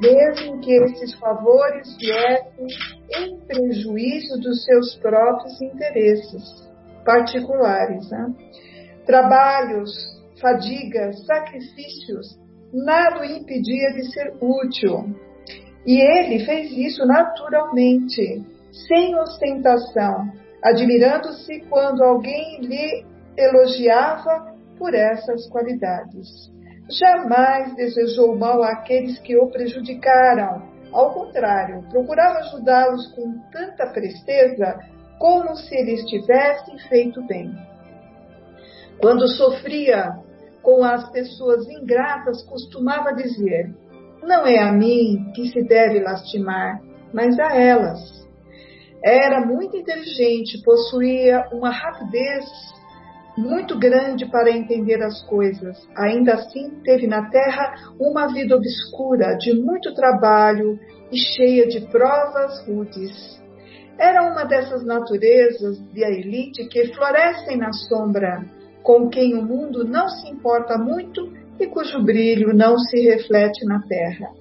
[0.00, 2.66] mesmo que esses favores viessem
[3.16, 6.42] em prejuízo dos seus próprios interesses
[7.04, 8.10] particulares.
[8.10, 8.34] Né?
[9.04, 9.92] Trabalhos,
[10.40, 12.38] fadigas, sacrifícios,
[12.72, 15.14] nada o impedia de ser útil.
[15.86, 18.42] E ele fez isso naturalmente,
[18.88, 20.32] sem ostentação,
[20.62, 23.04] admirando-se quando alguém lhe
[23.36, 26.50] elogiava por essas qualidades
[26.90, 30.68] jamais desejou mal àqueles que o prejudicaram.
[30.92, 34.78] Ao contrário, procurava ajudá-los com tanta presteza
[35.18, 37.54] como se eles tivessem feito bem.
[39.00, 40.18] Quando sofria
[40.62, 43.74] com as pessoas ingratas, costumava dizer:
[44.22, 46.80] Não é a mim que se deve lastimar,
[47.12, 48.20] mas a elas.
[49.02, 52.44] Era muito inteligente, possuía uma rapidez
[53.36, 55.76] muito grande para entender as coisas.
[55.96, 60.78] Ainda assim, teve na terra uma vida obscura, de muito trabalho
[61.10, 63.40] e cheia de provas rudes.
[63.98, 68.44] Era uma dessas naturezas de a elite que florescem na sombra,
[68.82, 73.82] com quem o mundo não se importa muito e cujo brilho não se reflete na
[73.82, 74.39] terra.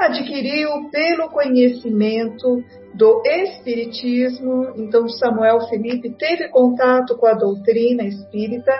[0.00, 8.72] Adquiriu pelo conhecimento do Espiritismo, então Samuel Felipe teve contato com a doutrina espírita,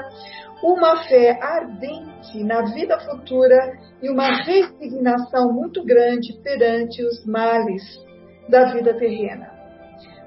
[0.63, 7.83] uma fé ardente na vida futura e uma resignação muito grande perante os males
[8.49, 9.51] da vida terrena.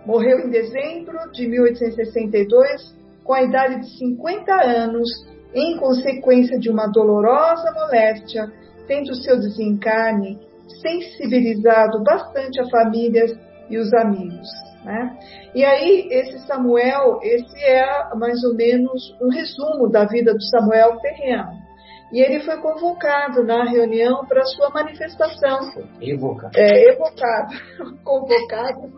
[0.05, 5.09] Morreu em dezembro de 1862, com a idade de 50 anos,
[5.55, 8.45] em consequência de uma dolorosa moléstia,
[8.85, 13.31] tendo seu desencarne sensibilizado bastante a famílias
[13.69, 14.47] e os amigos.
[14.83, 15.17] Né?
[15.55, 20.97] E aí, esse Samuel, esse é mais ou menos um resumo da vida do Samuel
[20.99, 21.63] terreno.
[22.11, 25.59] E ele foi convocado na reunião para sua manifestação.
[25.99, 26.51] Evocado.
[26.55, 27.53] É, evocado.
[28.03, 28.93] Convocado.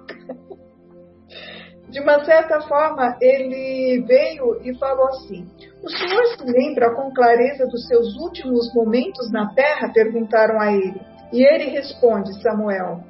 [1.90, 5.48] De uma certa forma, ele veio e falou assim:
[5.82, 9.94] O senhor se lembra com clareza dos seus últimos momentos na terra?
[9.94, 11.00] perguntaram a ele.
[11.32, 13.04] E ele responde, Samuel: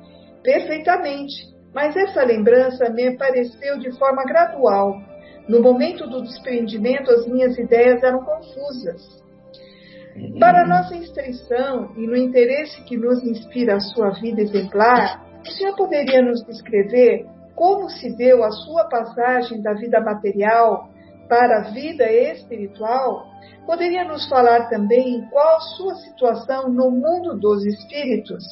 [0.43, 1.33] Perfeitamente,
[1.73, 4.95] mas essa lembrança me apareceu de forma gradual.
[5.47, 9.23] No momento do desprendimento, as minhas ideias eram confusas.
[10.39, 15.75] Para nossa instrução e no interesse que nos inspira a sua vida exemplar, o senhor
[15.75, 20.89] poderia nos descrever como se deu a sua passagem da vida material
[21.27, 23.27] para a vida espiritual?
[23.65, 28.43] Poderia nos falar também qual sua situação no mundo dos espíritos?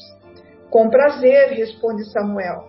[0.72, 2.68] Com prazer, responde Samuel,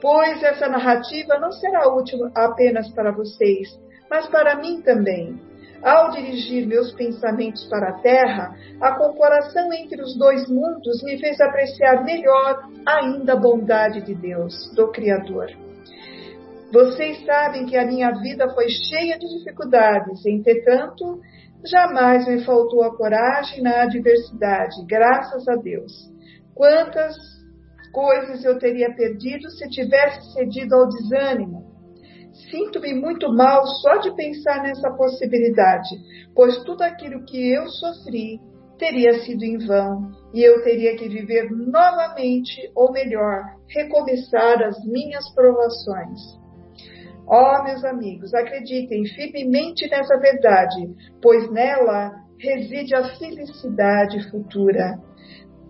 [0.00, 3.68] pois essa narrativa não será útil apenas para vocês,
[4.10, 5.38] mas para mim também.
[5.84, 11.38] Ao dirigir meus pensamentos para a Terra, a comparação entre os dois mundos me fez
[11.40, 15.48] apreciar melhor ainda a bondade de Deus, do Criador.
[16.72, 21.20] Vocês sabem que a minha vida foi cheia de dificuldades, entretanto,
[21.66, 25.92] jamais me faltou a coragem na adversidade, graças a Deus.
[26.54, 27.14] Quantas
[27.92, 31.72] coisas eu teria perdido se tivesse cedido ao desânimo.
[32.50, 35.88] Sinto-me muito mal só de pensar nessa possibilidade,
[36.34, 38.40] pois tudo aquilo que eu sofri
[38.76, 45.32] teria sido em vão e eu teria que viver novamente, ou melhor, recomeçar as minhas
[45.32, 46.43] provações.
[47.26, 50.90] Ó, oh, meus amigos, acreditem firmemente nessa verdade,
[51.22, 54.98] pois nela reside a felicidade futura.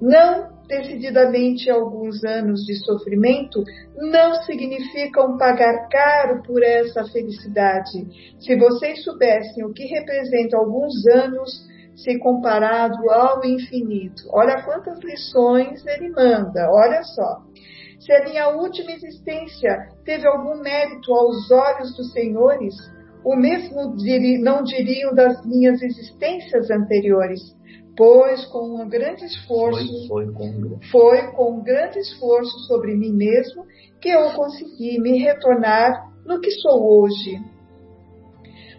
[0.00, 3.62] Não decididamente alguns anos de sofrimento
[3.96, 8.34] não significam pagar caro por essa felicidade.
[8.40, 14.24] Se vocês soubessem o que representa alguns anos se comparado ao infinito.
[14.30, 17.42] Olha quantas lições ele manda, olha só.
[18.04, 22.74] Se a minha última existência teve algum mérito aos olhos dos senhores,
[23.24, 23.94] o mesmo
[24.40, 27.40] não diriam das minhas existências anteriores
[27.96, 30.78] pois com um grande esforço foi, foi, com...
[30.90, 33.64] foi com um grande esforço sobre mim mesmo
[34.00, 37.40] que eu consegui me retornar no que sou hoje.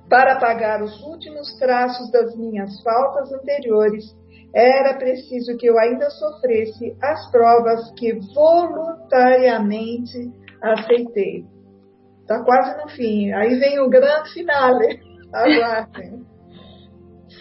[0.09, 4.15] Para pagar os últimos traços das minhas faltas anteriores,
[4.56, 10.32] era preciso que eu ainda sofresse as provas que voluntariamente
[10.62, 11.43] aceitei.
[12.22, 13.34] Está quase no fim.
[13.34, 15.01] Aí vem o grande finale.
[15.34, 16.24] Aguardem.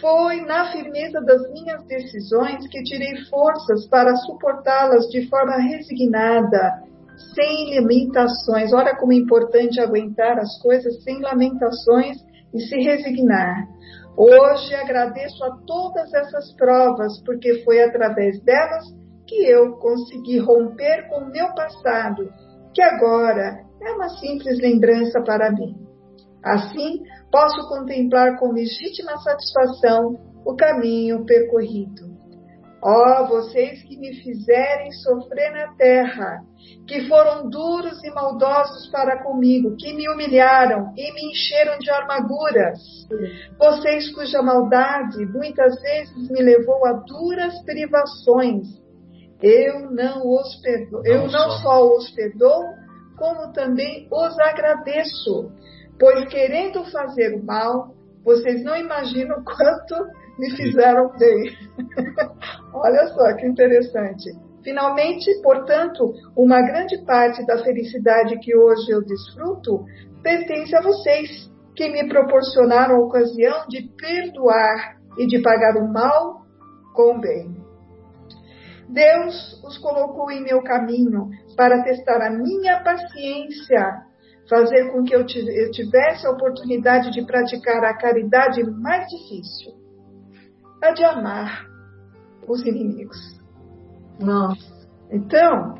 [0.01, 6.83] Foi na firmeza das minhas decisões que tirei forças para suportá-las de forma resignada,
[7.33, 8.73] sem limitações.
[8.73, 12.17] Olha como é importante aguentar as coisas sem lamentações
[12.53, 13.69] e se resignar.
[14.17, 18.85] Hoje agradeço a todas essas provas, porque foi através delas
[19.27, 22.31] que eu consegui romper com o meu passado,
[22.73, 25.75] que agora é uma simples lembrança para mim.
[26.43, 27.01] Assim,
[27.31, 32.14] posso contemplar com legítima satisfação o caminho percorrido.
[32.87, 36.43] Ó oh, vocês que me fizerem sofrer na terra,
[36.87, 42.79] que foram duros e maldosos para comigo, que me humilharam e me encheram de armaduras.
[43.57, 48.67] Vocês cuja maldade muitas vezes me levou a duras privações.
[49.41, 52.63] Eu não os perdoo, eu não só os perdoo,
[53.17, 55.51] como também os agradeço
[55.99, 59.95] pois querendo fazer o mal, vocês não imaginam quanto
[60.37, 61.55] me fizeram bem.
[62.73, 64.31] Olha só que interessante.
[64.63, 69.85] Finalmente, portanto, uma grande parte da felicidade que hoje eu desfruto
[70.23, 76.41] pertence a vocês, que me proporcionaram a ocasião de perdoar e de pagar o mal
[76.95, 77.55] com o bem.
[78.89, 84.03] Deus os colocou em meu caminho para testar a minha paciência,
[84.49, 89.73] fazer com que eu tivesse a oportunidade de praticar a caridade mais difícil,
[90.85, 91.65] a de amar
[92.47, 93.17] os inimigos.
[94.19, 94.75] Nossa.
[95.11, 95.75] Então,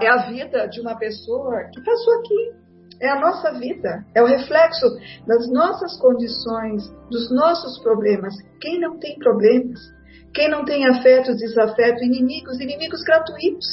[0.00, 2.58] é a vida de uma pessoa que passou aqui.
[3.00, 4.86] É a nossa vida, é o reflexo
[5.24, 8.34] das nossas condições, dos nossos problemas.
[8.60, 9.78] Quem não tem problemas?
[10.34, 13.66] Quem não tem afeto, desafeto, inimigos, inimigos gratuitos.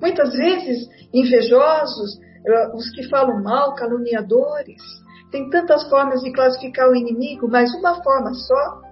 [0.00, 4.82] Muitas vezes invejosos, eh, os que falam mal, caluniadores.
[5.30, 8.85] Tem tantas formas de classificar o inimigo, mas uma forma só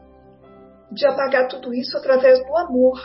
[0.94, 2.98] de apagar tudo isso através do amor.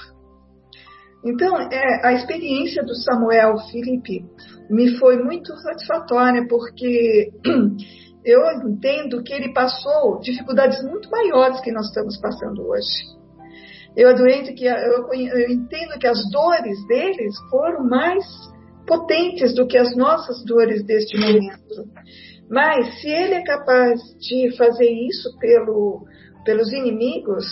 [1.26, 4.26] Então, é, a experiência do Samuel Felipe
[4.70, 7.32] me foi muito satisfatória, porque
[8.24, 13.20] eu entendo que ele passou dificuldades muito maiores que nós estamos passando hoje.
[13.98, 14.16] Eu,
[14.56, 18.24] que, eu, eu entendo que as dores deles foram mais
[18.88, 21.90] potentes do que as nossas dores deste momento.
[22.50, 26.06] Mas se ele é capaz de fazer isso pelo,
[26.46, 27.46] pelos inimigos,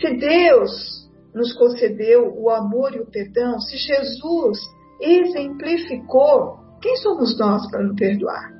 [0.00, 4.58] se Deus nos concedeu o amor e o perdão, se Jesus
[5.00, 8.56] exemplificou, quem somos nós para não perdoar?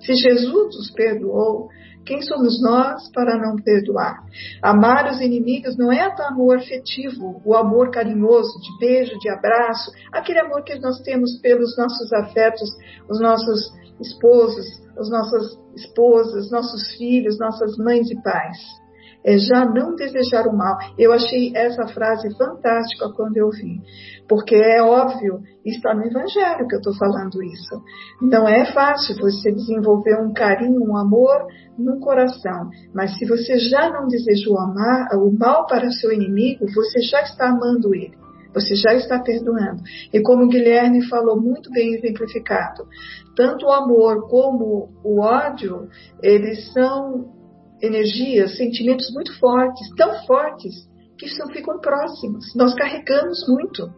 [0.00, 1.68] Se Jesus nos perdoou,
[2.04, 4.24] quem somos nós para não perdoar?
[4.60, 10.40] Amar os inimigos não é amor afetivo, o amor carinhoso, de beijo, de abraço, aquele
[10.40, 12.68] amor que nós temos pelos nossos afetos,
[13.08, 14.66] os nossos esposos,
[14.98, 18.81] as nossas esposas, nossos filhos, nossas mães e pais
[19.24, 20.76] é já não desejar o mal.
[20.98, 23.80] Eu achei essa frase fantástica quando eu vi,
[24.28, 27.82] porque é óbvio, está no Evangelho que eu estou falando isso.
[28.20, 31.46] Não é fácil você desenvolver um carinho, um amor
[31.78, 37.00] no coração, mas se você já não desejou amar o mal para seu inimigo, você
[37.00, 38.22] já está amando ele.
[38.54, 39.82] Você já está perdoando.
[40.12, 42.86] E como o Guilherme falou muito bem exemplificado,
[43.34, 45.88] tanto o amor como o ódio,
[46.22, 47.41] eles são
[47.82, 52.54] energias, sentimentos muito fortes, tão fortes, que só ficam próximos.
[52.54, 53.90] Nós carregamos muito.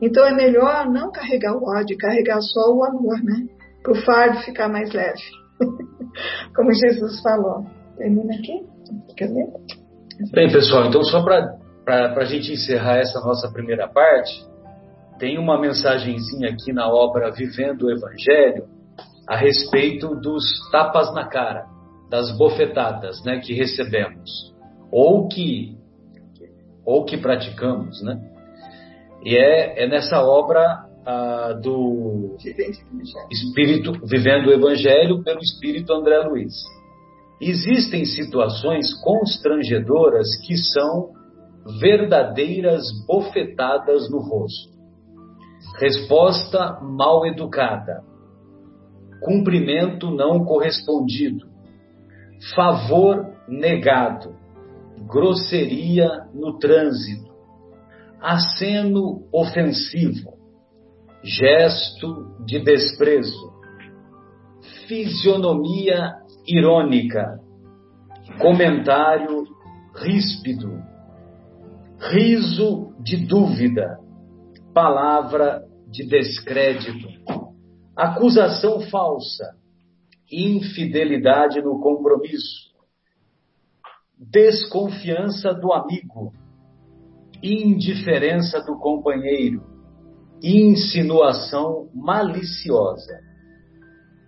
[0.00, 3.46] Então é melhor não carregar o ódio, carregar só o amor, né?
[3.82, 5.22] Para o fardo ficar mais leve.
[6.54, 7.66] Como Jesus falou.
[7.96, 8.64] Termina aqui?
[9.16, 9.46] Quer ver?
[10.32, 11.58] Bem, pessoal, então só para
[12.16, 14.44] a gente encerrar essa nossa primeira parte,
[15.18, 18.64] tem uma mensagenzinha aqui na obra Vivendo o Evangelho
[19.28, 21.75] a respeito dos tapas na cara
[22.08, 24.54] das bofetadas né, que recebemos
[24.90, 25.76] ou que
[26.84, 28.20] ou que praticamos, né?
[29.24, 32.36] E é, é nessa obra ah, do
[33.28, 36.54] Espírito Vivendo o Evangelho pelo Espírito André Luiz.
[37.40, 41.10] Existem situações constrangedoras que são
[41.80, 44.76] verdadeiras bofetadas no rosto.
[45.80, 48.04] Resposta mal educada.
[49.20, 51.55] Cumprimento não correspondido
[52.54, 54.34] favor negado,
[55.06, 57.34] grosseria no trânsito,
[58.20, 60.36] aceno ofensivo,
[61.22, 63.52] gesto de desprezo,
[64.86, 66.14] fisionomia
[66.46, 67.40] irônica,
[68.40, 69.44] comentário
[69.94, 70.82] ríspido,
[71.98, 73.98] riso de dúvida,
[74.74, 77.08] palavra de descrédito,
[77.96, 79.56] acusação falsa,
[80.30, 82.74] infidelidade no compromisso,
[84.18, 86.32] desconfiança do amigo,
[87.42, 89.62] indiferença do companheiro,
[90.42, 93.20] insinuação maliciosa.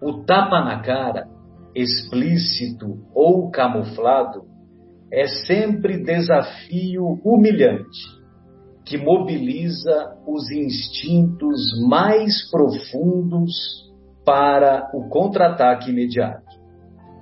[0.00, 1.28] O tapa na cara,
[1.74, 4.42] explícito ou camuflado,
[5.10, 8.18] é sempre desafio humilhante
[8.84, 13.87] que mobiliza os instintos mais profundos
[14.28, 16.54] para o contra-ataque imediato.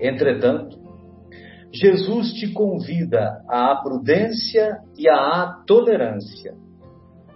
[0.00, 0.76] Entretanto,
[1.72, 6.56] Jesus te convida à prudência e à tolerância.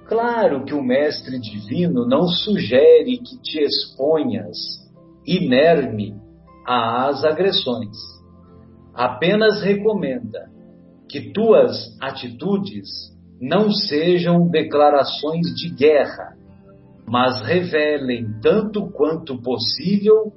[0.08, 4.56] Claro que o Mestre Divino não sugere que te exponhas
[5.24, 6.16] inerme
[6.66, 7.96] às agressões.
[8.92, 10.50] Apenas recomenda
[11.08, 12.88] que tuas atitudes
[13.40, 16.36] não sejam declarações de guerra,
[17.10, 20.32] mas revelem tanto quanto possível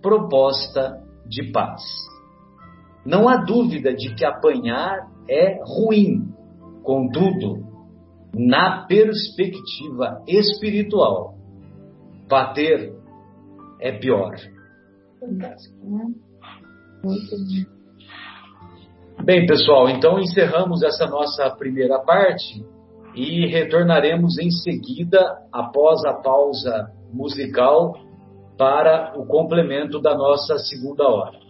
[0.00, 0.98] proposta
[1.28, 1.82] de paz.
[3.04, 6.32] Não há dúvida de que apanhar é ruim.
[6.82, 7.66] Contudo,
[8.34, 11.34] na perspectiva espiritual,
[12.26, 12.94] bater
[13.78, 14.34] é pior.
[19.22, 22.64] Bem, pessoal, então encerramos essa nossa primeira parte
[23.14, 27.94] e retornaremos em seguida, após a pausa musical,
[28.58, 31.43] para o complemento da nossa segunda hora.